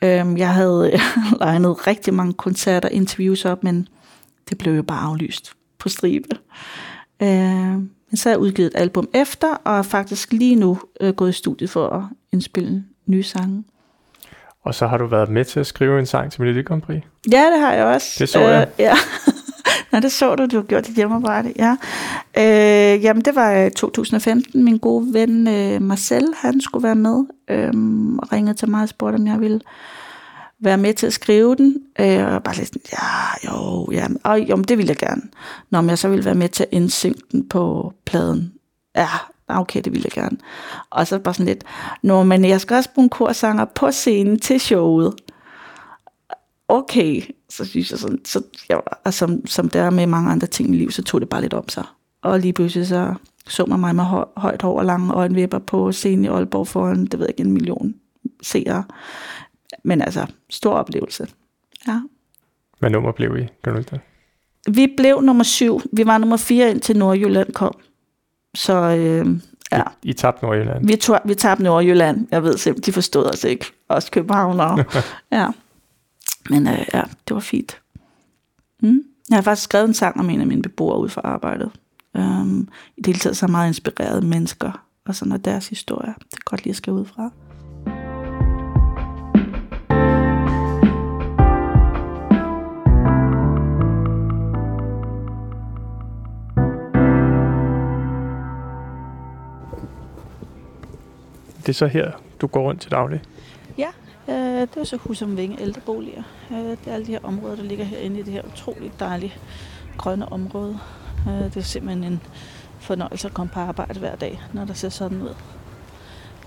Øh, 0.02 0.40
jeg 0.40 0.54
havde 0.54 1.00
legnet 1.40 1.88
rigtig 1.88 2.14
mange 2.14 2.34
koncerter, 2.34 2.90
interviews 2.90 3.46
op, 3.46 3.64
men 3.64 3.88
det 4.50 4.58
blev 4.58 4.74
jo 4.76 4.84
bare 4.84 5.00
aflyst 5.00 5.54
på 5.80 5.90
stribe. 5.90 6.30
Øh, 7.22 7.74
men 8.10 8.18
så 8.18 8.30
har 8.30 8.34
jeg 8.34 8.40
udgivet 8.40 8.68
et 8.68 8.80
album 8.80 9.10
efter, 9.14 9.48
og 9.54 9.78
er 9.78 9.82
faktisk 9.82 10.34
lige 10.34 10.56
nu 10.56 10.80
øh, 11.02 11.14
gået 11.14 11.30
i 11.30 11.34
studiet 11.34 11.70
for 11.70 11.90
at 11.90 12.04
indspille 12.32 12.84
nye 13.06 13.24
sange. 13.24 13.64
Og 14.64 14.76
så 14.76 14.88
har 14.88 14.98
du 14.98 15.06
været 15.08 15.30
med 15.30 15.46
til 15.46 15.60
at 15.60 15.68
skrive 15.68 16.00
en 16.00 16.06
sang 16.06 16.32
til 16.32 16.42
Melodi 16.42 16.62
Grand 16.62 16.82
Prix. 16.82 17.02
Ja, 17.32 17.52
det 17.52 17.60
har 17.60 17.74
jeg 17.74 17.86
også. 17.86 18.16
Det 18.20 18.30
så 18.30 18.40
jeg. 18.40 18.68
Øh, 18.68 18.80
ja. 18.80 18.94
Nå, 19.92 20.00
det 20.00 20.12
så 20.12 20.36
du, 20.36 20.46
du 20.46 20.56
har 20.56 20.64
gjort 20.64 20.88
dit 20.88 20.96
hjemmearbejde, 20.96 21.54
ja. 21.56 21.76
Øh, 22.38 23.04
jamen, 23.04 23.26
det 23.26 23.36
var 23.36 23.54
øh, 23.54 23.68
i 23.68 23.70
2015. 23.70 24.64
Min 24.64 24.78
gode 24.78 25.14
ven 25.14 25.48
øh, 25.48 25.82
Marcel, 25.82 26.34
han 26.36 26.62
skulle 26.62 26.84
være 26.84 26.96
med, 26.96 27.26
øh, 27.50 27.72
og 28.20 28.32
ringede 28.32 28.58
til 28.58 28.70
mig 28.70 28.82
og 28.82 28.90
spurgte, 28.90 29.16
om 29.16 29.28
jeg 29.28 29.40
ville 29.40 29.62
være 30.60 30.78
med 30.78 30.94
til 30.94 31.08
at 31.08 31.14
skrive 31.14 31.56
den. 31.56 31.76
Øh, 32.00 32.34
og 32.34 32.44
bare 32.44 32.56
lidt 32.56 32.68
sådan, 32.68 32.82
ja, 32.92 33.52
jo, 33.52 33.92
ja, 33.92 34.08
og, 34.24 34.40
jo, 34.40 34.56
men 34.56 34.64
det 34.64 34.78
ville 34.78 34.90
jeg 34.90 34.98
gerne. 34.98 35.22
Nå, 35.70 35.78
om 35.78 35.90
jeg 35.90 35.98
så 35.98 36.10
ville 36.10 36.26
være 36.26 36.36
med 36.36 36.50
til 36.50 36.64
at 36.64 36.70
indsynke 36.72 37.22
den 37.32 37.50
på 37.50 37.94
pladen. 38.06 38.54
Ja, 38.96 39.08
okay, 39.48 39.82
det 39.82 39.92
ville 39.92 40.06
jeg 40.06 40.24
gerne. 40.24 40.38
Og 40.90 41.08
så 41.08 41.20
bare 41.20 41.34
sådan 41.34 41.46
lidt, 41.46 41.64
nå, 42.04 42.24
men 42.24 42.46
jeg 42.46 42.62
skal 42.62 42.76
også 42.76 42.90
bruge 42.96 43.04
en 43.04 43.10
korsanger 43.10 43.66
på 43.66 43.92
scenen 43.92 44.40
til 44.40 44.60
showet. 44.60 45.14
Okay, 46.72 47.22
så 47.50 47.66
synes 47.66 47.92
jeg 47.92 48.00
sådan, 48.00 48.26
så, 48.26 48.44
ja, 48.70 48.78
og 49.04 49.14
som, 49.14 49.48
som 49.48 49.70
der 49.70 49.82
er 49.82 49.90
med 49.90 50.08
mange 50.08 50.32
andre 50.32 50.48
ting 50.48 50.76
i 50.76 50.78
livet, 50.78 50.94
så 50.94 51.04
tog 51.04 51.22
det 51.22 51.30
bare 51.30 51.42
lidt 51.42 51.54
om 51.54 51.70
sig. 51.70 51.84
Og 52.22 52.40
lige 52.40 52.54
pludselig 52.54 52.88
så 52.88 53.16
så 53.48 53.66
man 53.66 53.80
mig 53.80 53.96
med 53.96 54.04
højt 54.38 54.62
hår 54.62 54.80
og 54.80 54.86
lange 54.86 55.14
øjenvipper 55.14 55.60
på 55.60 55.92
scenen 55.92 56.26
i 56.26 56.28
Aalborg 56.28 56.68
foran, 56.68 57.06
det 57.06 57.20
ved 57.20 57.26
jeg 57.26 57.30
ikke, 57.30 57.48
en 57.48 57.54
million 57.54 57.94
seere. 58.42 58.84
Men 59.84 60.02
altså, 60.02 60.26
stor 60.50 60.74
oplevelse. 60.74 61.28
Ja. 61.88 62.02
Hvad 62.80 62.90
nummer 62.90 63.12
blev 63.12 63.38
I? 63.38 63.48
Kan 63.64 63.74
du 63.74 63.80
det? 63.80 64.00
Vi 64.76 64.94
blev 64.98 65.22
nummer 65.22 65.44
syv. 65.44 65.82
Vi 65.94 66.06
var 66.06 66.18
nummer 66.18 66.38
fire 66.38 66.72
indtil 66.72 66.98
Nordjylland 66.98 67.54
kom. 67.54 67.78
Så 68.56 68.74
øh, 68.74 69.28
ja. 69.72 69.84
I, 70.04 70.10
I 70.10 70.14
tabte 70.14 70.46
Nordjylland? 70.46 70.88
Vi, 70.88 70.96
tog, 70.96 71.20
vi 71.26 71.36
tabte 71.36 71.64
Nordjylland. 71.64 72.28
Jeg 72.32 72.44
ved 72.44 72.58
simpelthen, 72.58 72.92
de 72.92 72.94
forstod 72.94 73.26
os 73.26 73.44
ikke. 73.44 73.66
Også 73.88 74.12
København. 74.12 74.86
ja. 75.32 75.48
Men 76.50 76.68
øh, 76.68 76.86
ja, 76.94 77.02
det 77.28 77.34
var 77.34 77.40
fint. 77.40 77.82
Mm. 78.82 79.04
Jeg 79.30 79.38
har 79.38 79.42
faktisk 79.42 79.64
skrevet 79.64 79.88
en 79.88 79.94
sang 79.94 80.20
om 80.20 80.30
en 80.30 80.42
af 80.42 80.48
mine 80.48 80.62
beboere 80.62 81.00
ude 81.00 81.10
for 81.10 81.22
arbejdet. 81.22 81.72
Um, 82.14 82.68
I 82.98 83.02
det 83.02 83.06
hele 83.06 83.20
taget 83.20 83.38
så 83.38 83.48
meget 83.48 83.68
inspirerede 83.68 84.22
mennesker, 84.26 84.86
og 85.06 85.16
sådan 85.16 85.32
er 85.32 85.38
deres 85.38 85.68
historie. 85.68 86.14
Det 86.32 86.34
er 86.34 86.44
godt 86.46 86.64
lige 86.64 86.72
at 86.72 86.76
skrive 86.76 86.98
ud 86.98 87.06
fra. 87.06 87.30
Det 101.62 101.70
er 101.70 101.74
så 101.74 101.88
her, 101.88 102.12
du 102.42 102.48
går 102.48 102.62
rundt 102.62 102.82
til 102.82 102.92
daglig? 102.92 103.22
Øh, 104.28 104.62
det 104.62 104.78
er 104.78 104.84
så 104.84 104.98
Husum 104.98 105.38
Vinge 105.38 105.62
ældreboliger. 105.62 106.24
Øh, 106.52 106.58
det 106.58 106.88
er 106.88 106.94
alle 106.94 107.06
de 107.06 107.12
her 107.12 107.20
områder, 107.24 107.56
der 107.56 107.64
ligger 107.64 107.86
herinde 107.86 108.20
i 108.20 108.24
det 108.24 108.34
her 108.34 108.42
utroligt 108.54 109.00
dejlige 109.00 109.34
grønne 109.98 110.32
område. 110.32 110.80
Øh, 111.28 111.44
det 111.44 111.58
er 111.58 111.62
simpelthen 111.62 112.04
en 112.04 112.22
fornøjelse 112.80 113.28
at 113.28 113.34
komme 113.34 113.52
på 113.54 113.60
arbejde 113.60 114.00
hver 114.00 114.16
dag, 114.16 114.42
når 114.54 114.66
der 114.66 114.74
ser 114.74 114.90
sådan 114.90 115.22
ud. 115.22 115.36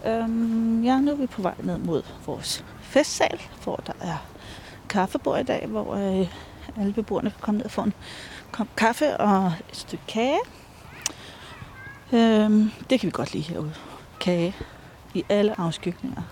Øhm, 0.06 0.84
ja, 0.84 1.00
nu 1.00 1.10
er 1.10 1.16
vi 1.16 1.26
på 1.26 1.42
vej 1.42 1.54
ned 1.62 1.78
mod 1.78 2.02
vores 2.26 2.64
festsal, 2.80 3.40
hvor 3.64 3.76
der 3.86 3.92
er 4.00 4.26
kaffebord 4.88 5.40
i 5.40 5.42
dag, 5.42 5.66
hvor 5.66 5.94
øh, 5.94 6.28
alle 6.76 6.92
beboerne 6.92 7.30
kan 7.30 7.40
komme 7.40 7.58
ned 7.58 7.64
og 7.64 7.70
få 7.70 7.82
en 7.82 7.92
kop 8.52 8.66
kaffe 8.76 9.16
og 9.16 9.52
et 9.70 9.76
stykke 9.76 10.04
kage. 10.08 10.38
Øhm, 12.12 12.70
det 12.90 13.00
kan 13.00 13.06
vi 13.06 13.10
godt 13.10 13.32
lide 13.32 13.44
herude. 13.44 13.74
Kage 14.20 14.54
i 15.14 15.24
alle 15.28 15.60
afskygninger. 15.60 16.22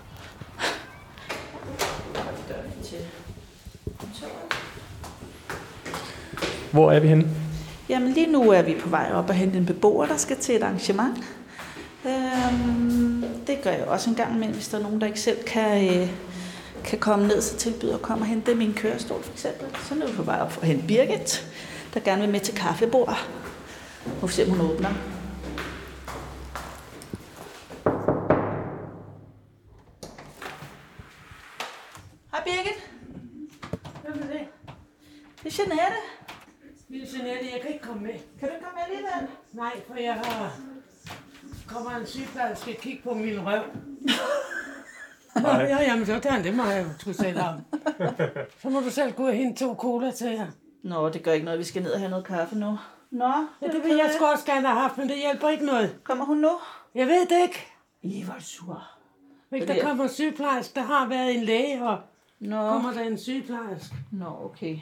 Hvor 6.73 6.91
er 6.91 6.99
vi 6.99 7.07
henne? 7.07 7.27
Jamen 7.89 8.11
lige 8.13 8.31
nu 8.31 8.51
er 8.51 8.61
vi 8.61 8.75
på 8.79 8.89
vej 8.89 9.11
op 9.13 9.29
og 9.29 9.35
hente 9.35 9.57
en 9.57 9.65
beboer, 9.65 10.05
der 10.05 10.17
skal 10.17 10.37
til 10.37 10.55
et 10.55 10.63
arrangement. 10.63 11.17
Øhm, 12.05 13.23
det 13.47 13.61
gør 13.61 13.71
jeg 13.71 13.85
også 13.87 14.09
en 14.09 14.15
gang 14.15 14.35
imellem, 14.35 14.55
hvis 14.55 14.67
der 14.67 14.77
er 14.77 14.81
nogen, 14.81 15.01
der 15.01 15.07
ikke 15.07 15.19
selv 15.19 15.43
kan, 15.43 15.99
øh, 15.99 16.09
kan 16.83 16.99
komme 16.99 17.27
ned, 17.27 17.41
så 17.41 17.55
tilbyder 17.55 17.95
at 17.95 18.01
komme 18.01 18.23
og 18.23 18.27
hente 18.27 18.51
dem 18.51 18.61
i 18.61 18.65
en 18.65 18.73
kørestol 18.73 19.23
for 19.23 19.31
eksempel. 19.31 19.67
Så 19.83 19.95
nu 19.95 20.01
er 20.01 20.07
vi 20.07 20.13
på 20.13 20.23
vej 20.23 20.39
op 20.41 20.51
for 20.51 20.61
at 20.61 20.67
hente 20.67 20.87
Birgit, 20.87 21.47
der 21.93 21.99
gerne 21.99 22.21
vil 22.21 22.29
med 22.29 22.39
til 22.39 22.55
kaffebord. 22.55 23.27
Nu 24.21 24.27
se, 24.27 24.43
om 24.43 24.49
hun 24.49 24.71
åbner. 24.71 24.89
For 39.93 39.99
jeg 39.99 40.13
har... 40.13 40.51
Kommer 41.67 41.91
en 41.91 42.05
sygeplejerske 42.05 42.71
og 42.71 42.77
kigge 42.77 43.01
på 43.03 43.13
min 43.13 43.39
røv. 43.45 43.63
Nå, 45.43 45.49
ja, 45.49 45.81
jamen 45.81 46.05
så 46.05 46.19
tager 46.19 46.33
han 46.35 46.43
det 46.43 46.55
mig 46.55 46.79
jo, 46.83 46.85
trods 46.99 47.19
alt 47.19 47.37
om. 47.39 47.55
Så 48.61 48.69
må 48.69 48.79
du 48.79 48.89
selv 48.89 49.13
gå 49.13 49.27
og 49.27 49.33
hente 49.33 49.65
to 49.65 49.75
cola 49.75 50.11
til 50.11 50.27
jer. 50.31 50.47
Nå, 50.83 51.09
det 51.09 51.23
gør 51.23 51.31
ikke 51.31 51.45
noget. 51.45 51.59
Vi 51.59 51.63
skal 51.63 51.83
ned 51.83 51.91
og 51.91 51.99
have 51.99 52.09
noget 52.09 52.25
kaffe 52.25 52.55
nu. 52.55 52.77
Nå, 53.11 53.33
Ja, 53.61 53.67
det 53.67 53.83
vil 53.83 53.95
jeg 53.95 54.11
sgu 54.15 54.25
også 54.25 54.45
gerne 54.45 54.67
have 54.67 54.79
haft, 54.79 54.97
men 54.97 55.09
det 55.09 55.17
hjælper 55.17 55.49
ikke 55.49 55.65
noget. 55.65 55.95
Kommer 56.03 56.25
hun 56.25 56.37
nu? 56.37 56.49
Jeg 56.95 57.07
ved 57.07 57.21
det 57.25 57.41
ikke. 57.43 57.67
I, 58.01 58.25
du 58.27 58.43
sur. 58.43 58.83
Hvis 59.49 59.63
Fordi- 59.63 59.79
der 59.79 59.85
kommer 59.85 60.03
en 60.03 60.09
sygeplejerske, 60.09 60.75
der 60.75 60.81
har 60.81 61.07
været 61.07 61.35
en 61.35 61.43
læge, 61.43 61.87
og 61.87 61.97
Nå, 62.39 62.69
kommer 62.69 62.93
der 62.93 63.01
en 63.01 63.17
sygeplejerske. 63.17 63.95
Nå 64.11 64.25
okay. 64.45 64.77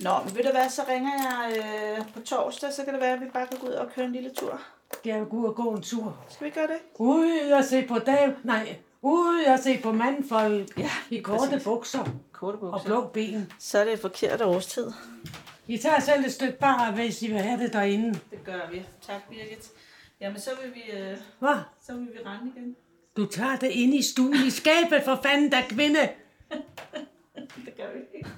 Nå, 0.00 0.10
men 0.24 0.36
ved 0.36 0.42
du 0.44 0.50
hvad, 0.50 0.70
så 0.70 0.82
ringer 0.88 1.10
jeg 1.12 1.56
øh, 1.98 2.12
på 2.14 2.20
torsdag, 2.20 2.72
så 2.72 2.84
kan 2.84 2.92
det 2.94 3.02
være, 3.02 3.12
at 3.12 3.20
vi 3.20 3.26
bare 3.32 3.46
kan 3.46 3.58
gå 3.60 3.66
ud 3.66 3.72
og 3.72 3.90
køre 3.94 4.06
en 4.06 4.12
lille 4.12 4.30
tur. 4.30 4.60
Skal 4.92 5.10
jeg 5.10 5.26
gå 5.30 5.36
ud 5.36 5.44
og 5.44 5.54
gå 5.54 5.70
en 5.70 5.82
tur? 5.82 6.18
Skal 6.30 6.46
vi 6.46 6.50
gøre 6.50 6.66
det? 6.66 6.78
Ud 6.98 7.50
og 7.50 7.64
se 7.64 7.86
på 7.86 7.98
dag... 7.98 8.34
Nej, 8.44 8.76
ud 9.02 9.44
og 9.44 9.58
se 9.58 9.78
på 9.82 9.92
mandfolk 9.92 10.78
Ja, 10.78 10.90
i 11.10 11.18
korte 11.18 11.60
bukser 11.64 12.04
Korte 12.32 12.54
og 12.56 12.60
bukser. 12.60 12.86
blå 12.86 13.06
ben. 13.06 13.52
Så 13.58 13.78
er 13.78 13.84
det 13.84 13.92
et 13.92 14.00
forkert 14.00 14.40
årstid. 14.42 14.92
I 15.66 15.78
tager 15.78 16.00
selv 16.00 16.24
et 16.24 16.32
stykke 16.32 16.58
bar, 16.58 16.90
hvis 16.90 17.22
I 17.22 17.26
vil 17.26 17.38
have 17.38 17.60
det 17.62 17.72
derinde. 17.72 18.20
Det 18.30 18.44
gør 18.44 18.70
vi. 18.72 18.82
Tak, 19.06 19.28
Birgit. 19.30 19.68
Jamen, 20.20 20.40
så 20.40 20.50
vil 20.62 20.74
vi, 20.74 20.98
øh, 20.98 21.16
Hvad? 21.38 21.56
så 21.86 21.92
vil 21.92 22.06
vi 22.06 22.18
rende 22.26 22.52
igen. 22.56 22.76
Du 23.16 23.26
tager 23.26 23.56
det 23.56 23.70
ind 23.70 23.94
i 23.94 24.02
stuen 24.12 24.34
i 24.46 24.50
skabet, 24.50 25.02
for 25.04 25.20
fanden, 25.22 25.52
der 25.52 25.62
kvinde. 25.68 26.08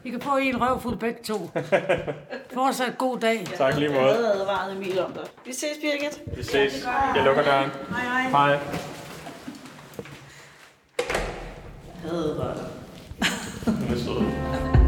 Vi. 0.02 0.08
I 0.08 0.10
kan 0.10 0.20
få 0.20 0.36
en 0.36 0.60
røvfuld 0.62 0.96
begge 0.96 1.18
to. 1.24 1.50
Fortsat 2.54 2.98
god 2.98 3.18
dag. 3.18 3.46
Tak 3.56 3.74
lige 3.76 3.92
Jeg 3.92 4.00
måde. 4.02 4.14
havde 4.14 4.32
advaret 4.32 4.72
Emil 4.76 5.00
om 5.04 5.12
det. 5.12 5.30
Vi 5.46 5.52
ses, 5.52 5.76
Birgit. 5.80 6.22
Vi 6.36 6.42
ses. 6.42 6.86
Jeg 7.14 7.24
lukker 7.24 7.42
døren. 7.42 7.70
Hej, 7.90 8.28
hej. 8.30 8.30
Hej. 8.30 8.58
Advaret. 12.04 12.66
Hun 13.66 13.92
er 13.92 14.79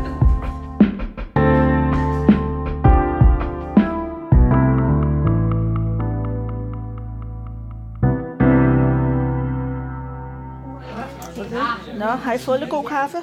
Nå, 12.02 12.08
har 12.08 12.32
I 12.32 12.38
fået 12.38 12.60
lidt 12.60 12.70
god 12.70 12.84
kaffe? 12.84 13.16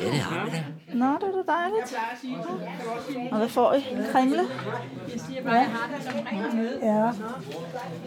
Ja, 0.00 0.06
det 0.06 0.14
har 0.18 0.44
vi 0.44 0.50
da. 0.50 0.64
Nå, 0.94 1.04
det 1.06 1.22
er 1.22 1.42
da 1.46 1.52
dejligt. 1.52 1.96
Og 3.32 3.38
hvad 3.38 3.48
får 3.48 3.72
I? 3.74 3.84
Kringle? 4.12 4.42
Ja, 6.82 7.10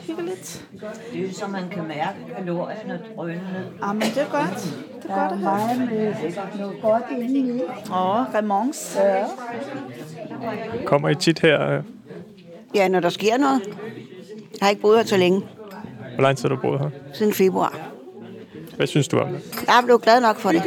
Hyggeligt. 0.07 0.65
Det 1.13 1.19
er 1.23 1.27
jo 1.27 1.33
så, 1.33 1.47
man 1.47 1.69
kan 1.69 1.87
mærke 1.87 2.35
kalorierne 2.37 2.99
drøne 3.15 3.33
ned. 3.53 3.65
Ah, 3.81 3.95
men 3.95 4.01
det 4.01 4.17
er 4.17 4.29
godt. 4.31 4.77
Det 5.03 5.11
er 5.11 5.15
der 5.15 5.29
godt 5.29 5.41
er 5.43 5.49
at 5.49 5.59
have. 5.61 5.77
meget 5.77 5.89
med 5.91 6.57
noget 6.59 6.81
godt 6.81 7.03
indeni. 7.11 7.61
Åh, 7.91 8.35
remons. 8.35 8.97
Ja. 8.99 9.25
Kommer 10.85 11.09
I 11.09 11.15
tit 11.15 11.39
her? 11.39 11.81
Ja, 12.75 12.87
når 12.87 12.99
der 12.99 13.09
sker 13.09 13.37
noget. 13.37 13.61
Jeg 14.51 14.57
har 14.61 14.69
ikke 14.69 14.81
boet 14.81 14.97
her 14.97 15.05
så 15.05 15.17
længe, 15.17 15.41
Hvor 16.15 16.21
lang 16.21 16.37
tid 16.37 16.49
har 16.49 16.55
du 16.55 16.61
boet 16.61 16.79
her? 16.79 16.89
siden 17.13 17.33
februar. 17.33 17.79
Hvad 18.75 18.87
synes 18.87 19.07
du 19.07 19.17
om 19.17 19.27
det? 19.27 19.63
Jeg 19.67 19.81
blevet 19.83 20.01
glad 20.01 20.21
nok 20.21 20.39
for 20.39 20.51
det. 20.51 20.63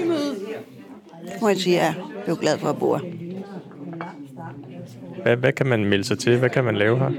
Må 1.40 1.49
jeg 1.49 1.57
sige, 1.57 1.81
at 1.81 1.87
jeg 1.87 1.95
blev 2.25 2.37
glad 2.37 2.59
for 2.59 2.69
at 2.69 2.79
bo 2.79 2.95
her. 2.95 3.05
Hvad, 5.23 5.37
hvad 5.37 5.53
kan 5.53 5.66
man 5.66 5.85
melde 5.85 6.05
sig 6.05 6.19
til? 6.19 6.38
Hvad 6.38 6.51
kan 6.51 6.64
man 6.64 6.77
lave 6.77 6.99
her? 6.99 7.11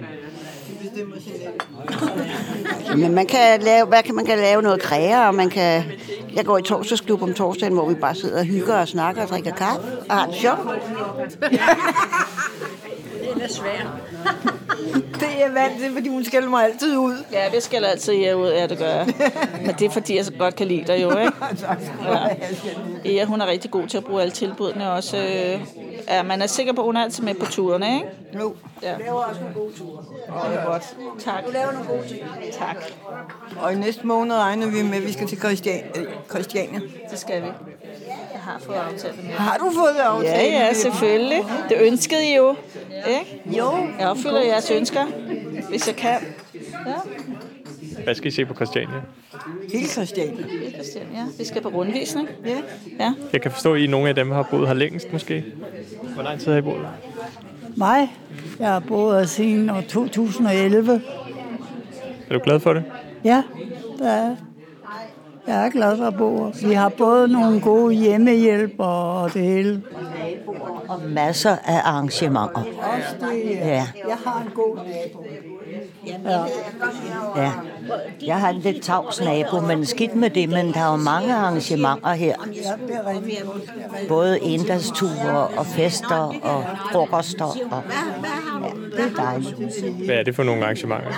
Men 2.98 3.16
man 3.16 3.26
kan 3.26 3.62
lave, 3.62 3.86
hvad 3.86 4.04
kan 4.04 4.16
man 4.16 4.26
kan 4.26 4.38
lave 4.38 4.62
noget 4.62 4.82
kræger, 4.82 5.20
og 5.20 5.36
man 5.36 5.50
kan... 5.50 5.84
Jeg 6.36 6.46
går 6.46 6.58
i 6.58 6.62
torsdagsklub 6.62 7.22
om 7.22 7.34
torsdagen, 7.34 7.74
hvor 7.74 7.90
vi 7.90 7.96
bare 7.96 8.16
sidder 8.16 8.40
og 8.40 8.46
hygger 8.46 8.76
og 8.76 8.88
snakker 8.88 9.22
og 9.22 9.28
drikker 9.28 9.52
kaffe 9.52 9.88
og 10.10 10.16
har 10.16 10.26
det 10.26 10.36
sjovt. 10.36 10.60
Det 15.14 15.24
er 15.24 15.40
jeg 15.46 15.54
vant 15.54 15.80
til, 15.80 15.94
fordi 15.94 16.10
hun 16.10 16.24
skælder 16.24 16.50
mig 16.50 16.64
altid 16.66 16.98
ud. 16.98 17.16
Ja, 17.32 17.50
vi 17.50 17.62
skal 17.62 17.86
altid 17.86 18.14
jer 18.14 18.34
ud. 18.34 18.50
Ja, 18.50 18.68
det 18.68 18.78
gør 18.78 18.86
jeg. 18.90 19.08
Men 19.66 19.76
det 19.80 19.86
er 19.86 19.90
fordi, 19.90 20.16
jeg 20.18 20.26
så 20.26 20.32
godt 20.40 20.56
kan 20.56 20.68
lide 20.68 20.84
dig 20.88 21.02
jo, 21.04 21.18
ikke? 21.18 21.32
Ja. 23.06 23.12
ja, 23.12 23.26
hun 23.26 23.42
er 23.42 23.48
rigtig 23.48 23.72
god 23.72 23.88
til 23.88 23.98
at 23.98 24.04
bruge 24.04 24.22
alle 24.22 24.32
tilbudene 24.32 24.92
også. 24.92 25.18
øh, 25.18 25.62
Ja, 26.10 26.24
man 26.24 26.42
er 26.42 26.48
sikker 26.48 26.74
på, 26.74 26.82
at 26.82 26.86
hun 26.86 26.96
er 26.98 27.04
altid 27.04 27.24
med 27.24 27.36
på 27.36 27.46
turene, 27.46 27.96
ikke? 27.96 28.08
Jo. 28.40 28.56
Ja. 28.84 28.94
Du 28.94 29.00
laver 29.00 29.24
også 29.24 29.42
nogle 29.42 29.56
gode 29.56 29.74
ture. 29.78 30.04
Det 30.50 30.60
er 30.60 30.66
godt. 30.66 30.96
Tak. 31.20 31.46
Du 31.46 31.52
laver 31.52 31.72
nogle 31.72 31.88
gode 31.88 32.08
ting. 32.08 32.22
Tak. 32.52 32.76
Og 33.62 33.74
i 33.74 33.76
næste 33.76 34.08
måned 34.08 34.36
regner 34.36 34.68
vi 34.68 34.82
med, 34.84 34.98
at 34.98 35.04
vi 35.08 35.12
skal 35.14 35.28
til 35.28 35.38
Christian, 35.38 35.84
øh, 35.96 36.06
Christiania. 36.30 36.80
Det 37.12 37.20
skal 37.20 37.42
vi. 37.42 37.48
Jeg 38.08 38.42
har 38.42 38.60
fået 38.60 38.76
aftalt 38.76 39.24
med 39.24 39.34
Har 39.34 39.58
du 39.58 39.72
fået 39.76 39.94
det 39.96 40.02
aftalt? 40.02 40.32
Ja, 40.54 40.66
ja, 40.66 40.74
selvfølgelig. 40.74 41.44
Det 41.70 41.78
ønskede 41.82 42.26
I 42.32 42.36
jo. 42.36 42.56
Ikke? 43.08 43.58
Jo. 43.58 43.72
Jeg 44.00 44.08
opfylder 44.08 44.42
jeres 44.42 44.72
ønsker, 44.72 45.06
hvis 45.70 45.88
jeg 45.88 45.96
kan. 45.96 46.18
Ja, 46.86 46.94
Hvad 48.04 48.16
skal 48.16 48.28
I 48.28 48.32
se 48.32 48.46
på 48.46 48.54
Christiania? 48.54 49.02
Hele 49.74 49.88
Christiania. 49.88 50.44
det 50.44 50.68
er 50.68 50.72
Christian, 50.72 51.06
ja. 51.14 51.24
Vi 51.38 51.46
skal 51.46 51.62
på 51.62 51.70
rundvisning. 51.70 52.28
Ja. 52.46 52.58
Ja. 53.00 53.14
Jeg 53.34 53.42
kan 53.42 53.52
forstå, 53.52 53.74
at 53.74 53.82
I 53.82 53.88
nogle 53.88 54.10
af 54.10 54.16
dem 54.16 54.32
har 54.32 54.44
boet 54.44 54.68
her 54.68 54.74
længst 54.74 55.14
måske. 55.14 55.46
Hvor 56.14 56.24
lang 56.24 56.40
tid 56.40 56.52
har 56.52 56.58
I 56.58 56.62
boet 56.62 56.80
her? 56.82 56.90
Mig? 57.76 58.14
Jeg 58.60 58.68
har 58.68 58.80
boet 58.80 59.20
her 59.20 59.26
siden 59.26 59.70
år 59.70 59.82
2011. 59.82 61.02
Er 62.30 62.34
du 62.34 62.40
glad 62.44 62.60
for 62.60 62.74
det? 62.74 62.84
Ja, 63.24 63.44
der 64.00 64.10
er. 64.10 64.36
Jeg 65.48 65.66
er 65.66 65.70
glad 65.70 65.98
for 65.98 66.06
at 66.06 66.18
bo. 66.18 66.52
Vi 66.68 66.74
har 66.74 66.90
både 66.90 67.28
nogle 67.28 67.62
gode 67.62 67.94
hjemmehjælp 67.94 68.74
og 68.78 69.34
det 69.34 69.42
hele. 69.42 69.84
Og 70.90 71.02
masser 71.10 71.56
af 71.66 71.82
arrangementer. 71.86 72.64
Ja, 73.48 73.88
Jeg 74.08 74.18
har 74.26 74.42
en 74.42 74.52
god 74.56 74.76
nabo. 74.76 75.24
ja. 77.36 77.52
Jeg 78.26 78.40
har 78.40 78.50
en 78.50 78.60
lidt 78.60 78.84
tavs 78.84 79.22
nabo, 79.22 79.60
men 79.60 79.86
skidt 79.86 80.16
med 80.16 80.30
det, 80.30 80.50
men 80.50 80.74
der 80.74 80.80
er 80.80 80.92
jo 80.92 80.96
mange 80.98 81.36
arrangementer 81.36 82.14
her. 82.14 82.36
Ja, 82.56 82.96
er. 82.96 84.08
Både 84.08 84.42
endagsture 84.44 85.48
og 85.58 85.66
fester 85.66 86.34
og 86.44 86.66
frokoster. 86.92 87.46
Og, 87.46 87.56
ja, 87.72 88.57
det 88.98 89.06
er 89.06 89.24
dejligt. 89.24 90.06
Hvad 90.06 90.16
er 90.16 90.24
det 90.24 90.36
for 90.36 90.44
nogle 90.44 90.64
arrangementer? 90.64 91.14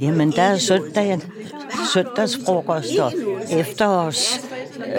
Jamen, 0.00 0.32
der 0.32 0.42
er 0.42 0.56
søndagen, 0.56 1.22
søndagsfrokoster, 1.92 3.10
efterårs, 3.50 4.40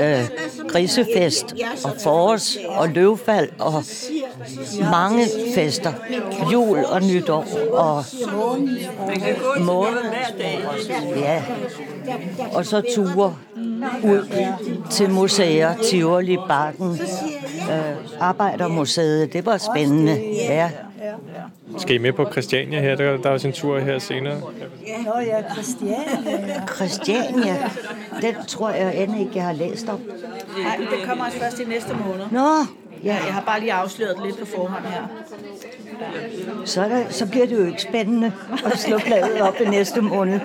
øh, 0.01 0.29
grisefest 0.67 1.55
og 1.83 1.91
forårs 2.03 2.57
og 2.69 2.89
løvfald 2.89 3.49
og 3.59 3.83
mange 4.91 5.25
fester. 5.55 5.93
Jul 6.51 6.77
og 6.85 7.01
nytår 7.01 7.45
og 7.71 8.03
måned. 9.59 9.99
Ja. 11.15 11.43
Og 12.53 12.65
så 12.65 12.81
ture 12.95 13.35
ud 14.03 14.27
til 14.91 15.09
museer, 15.09 15.75
Tivoli, 15.89 16.37
Bakken, 16.47 16.99
øh, 17.71 18.19
Arbejdermuseet. 18.19 19.33
Det 19.33 19.45
var 19.45 19.57
spændende. 19.57 20.21
Ja. 20.35 20.69
Skal 21.77 21.95
I 21.95 21.97
med 21.97 22.13
på 22.13 22.31
Christiania 22.31 22.81
her? 22.81 22.95
Der, 22.95 23.17
der 23.17 23.29
er 23.29 23.33
også 23.33 23.47
en 23.47 23.53
tur 23.53 23.79
her 23.79 23.99
senere. 23.99 24.39
Nå 24.39 25.19
ja, 25.25 25.53
Christiania. 25.53 26.65
Christiania, 26.75 27.69
den 28.21 28.35
tror 28.47 28.69
jeg 28.69 29.03
end 29.03 29.19
ikke, 29.19 29.31
jeg 29.35 29.43
har 29.43 29.53
læst 29.53 29.89
om. 29.89 29.99
Nej, 30.63 30.77
det 30.77 31.07
kommer 31.07 31.25
også 31.25 31.37
først 31.37 31.59
i 31.59 31.65
næste 31.65 31.93
måned. 31.93 32.25
Nå, 32.31 32.49
Ja, 33.03 33.13
jeg 33.25 33.33
har 33.33 33.41
bare 33.41 33.59
lige 33.59 33.73
afsløret 33.73 34.17
lidt 34.25 34.39
på 34.39 34.45
forhånd 34.45 34.83
her. 34.85 35.03
så, 36.65 36.81
er 36.81 36.87
der, 36.87 37.03
så 37.09 37.25
bliver 37.29 37.45
det 37.45 37.55
jo 37.59 37.65
ikke 37.65 37.81
spændende 37.81 38.31
at 38.65 38.77
slå 38.79 38.97
bladet 39.05 39.41
op 39.41 39.55
i 39.61 39.69
næste 39.69 40.01
måned. 40.01 40.39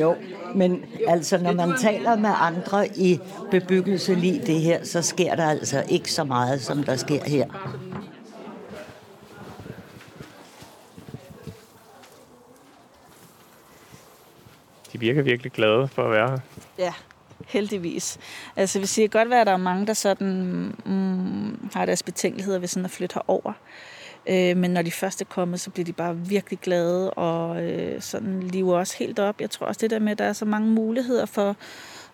Jo, 0.00 0.14
men 0.54 0.84
altså, 1.08 1.38
når 1.38 1.52
man 1.52 1.72
taler 1.78 2.16
med 2.16 2.30
andre 2.40 2.88
i 2.88 3.20
bebyggelse 3.50 4.14
lige 4.14 4.42
det 4.46 4.60
her, 4.60 4.78
så 4.84 5.02
sker 5.02 5.34
der 5.34 5.46
altså 5.46 5.82
ikke 5.88 6.12
så 6.12 6.24
meget, 6.24 6.60
som 6.60 6.84
der 6.84 6.96
sker 6.96 7.24
her. 7.24 7.46
De 14.92 15.00
virker 15.00 15.22
virkelig 15.22 15.52
glade 15.52 15.88
for 15.88 16.04
at 16.04 16.10
være 16.10 16.28
her. 16.30 16.38
Ja, 16.78 16.92
heldigvis. 17.46 18.18
Altså, 18.56 18.80
vi 18.80 18.86
siger 18.86 19.08
godt 19.08 19.30
være, 19.30 19.40
at 19.40 19.46
der 19.46 19.52
er 19.52 19.56
mange, 19.56 19.86
der 19.86 19.92
sådan, 19.92 20.74
mm, 20.86 21.70
har 21.74 21.86
deres 21.86 22.02
betænkeligheder 22.02 22.58
ved 22.58 22.68
sådan 22.68 22.84
at 22.84 22.90
flytte 22.90 23.14
herover. 23.14 23.52
Øh, 24.28 24.56
men 24.56 24.70
når 24.70 24.82
de 24.82 24.90
først 24.90 25.20
er 25.20 25.24
kommet, 25.24 25.60
så 25.60 25.70
bliver 25.70 25.84
de 25.84 25.92
bare 25.92 26.16
virkelig 26.16 26.58
glade 26.58 27.10
og 27.10 27.62
øh, 27.62 28.00
sådan 28.00 28.42
lever 28.42 28.78
også 28.78 28.96
helt 28.98 29.18
op. 29.18 29.40
Jeg 29.40 29.50
tror 29.50 29.66
også 29.66 29.78
det 29.78 29.90
der 29.90 29.98
med, 29.98 30.12
at 30.12 30.18
der 30.18 30.24
er 30.24 30.32
så 30.32 30.44
mange 30.44 30.68
muligheder 30.68 31.26
for 31.26 31.56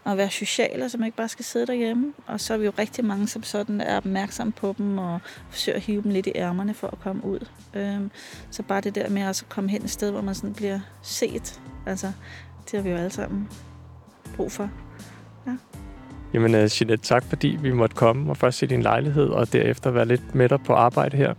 at 0.07 0.17
være 0.17 0.31
sociale, 0.31 0.89
så 0.89 0.99
man 0.99 1.07
ikke 1.07 1.17
bare 1.17 1.29
skal 1.29 1.45
sidde 1.45 1.67
derhjemme. 1.67 2.13
Og 2.27 2.41
så 2.41 2.55
er 2.55 2.59
vi 2.59 2.65
jo 2.65 2.73
rigtig 2.79 3.05
mange, 3.05 3.29
som 3.29 3.43
sådan 3.43 3.81
er 3.81 3.97
opmærksomme 3.97 4.53
på 4.53 4.75
dem 4.79 4.99
og 4.99 5.21
forsøger 5.51 5.77
at 5.77 5.83
hive 5.83 6.03
dem 6.03 6.11
lidt 6.11 6.27
i 6.27 6.33
ærmerne 6.35 6.75
for 6.75 6.87
at 6.87 7.01
komme 7.01 7.25
ud. 7.25 7.47
Øh, 7.75 8.01
så 8.51 8.63
bare 8.63 8.81
det 8.81 8.95
der 8.95 9.09
med 9.09 9.23
at 9.23 9.45
komme 9.49 9.71
hen 9.71 9.85
et 9.85 9.91
sted, 9.91 10.11
hvor 10.11 10.21
man 10.21 10.35
sådan 10.35 10.55
bliver 10.55 10.81
set. 11.03 11.61
Altså, 11.87 12.13
det 12.71 12.79
har 12.79 12.83
vi 12.83 12.91
jo 12.91 12.97
alle 12.97 13.11
sammen 13.11 13.49
brug 14.37 14.53
for. 14.53 14.71
Jamen, 16.35 16.55
uh, 16.55 16.61
Jeanette, 16.61 16.97
tak 16.97 17.25
fordi 17.25 17.59
vi 17.61 17.73
måtte 17.73 17.97
komme 17.97 18.31
og 18.31 18.37
først 18.37 18.59
se 18.59 18.67
din 18.67 18.83
lejlighed, 18.83 19.29
og 19.29 19.53
derefter 19.53 19.91
være 19.91 20.07
lidt 20.07 20.35
med 20.35 20.49
dig 20.49 20.61
på 20.67 20.73
arbejde 20.73 21.17
her. 21.17 21.35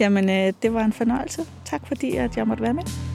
Jamen, 0.00 0.30
øh, 0.30 0.52
det 0.62 0.74
var 0.74 0.84
en 0.84 0.92
fornøjelse. 0.92 1.42
Tak 1.64 1.86
fordi, 1.86 2.16
at 2.16 2.36
jeg 2.36 2.46
måtte 2.46 2.62
være 2.62 2.74
med. 2.74 3.07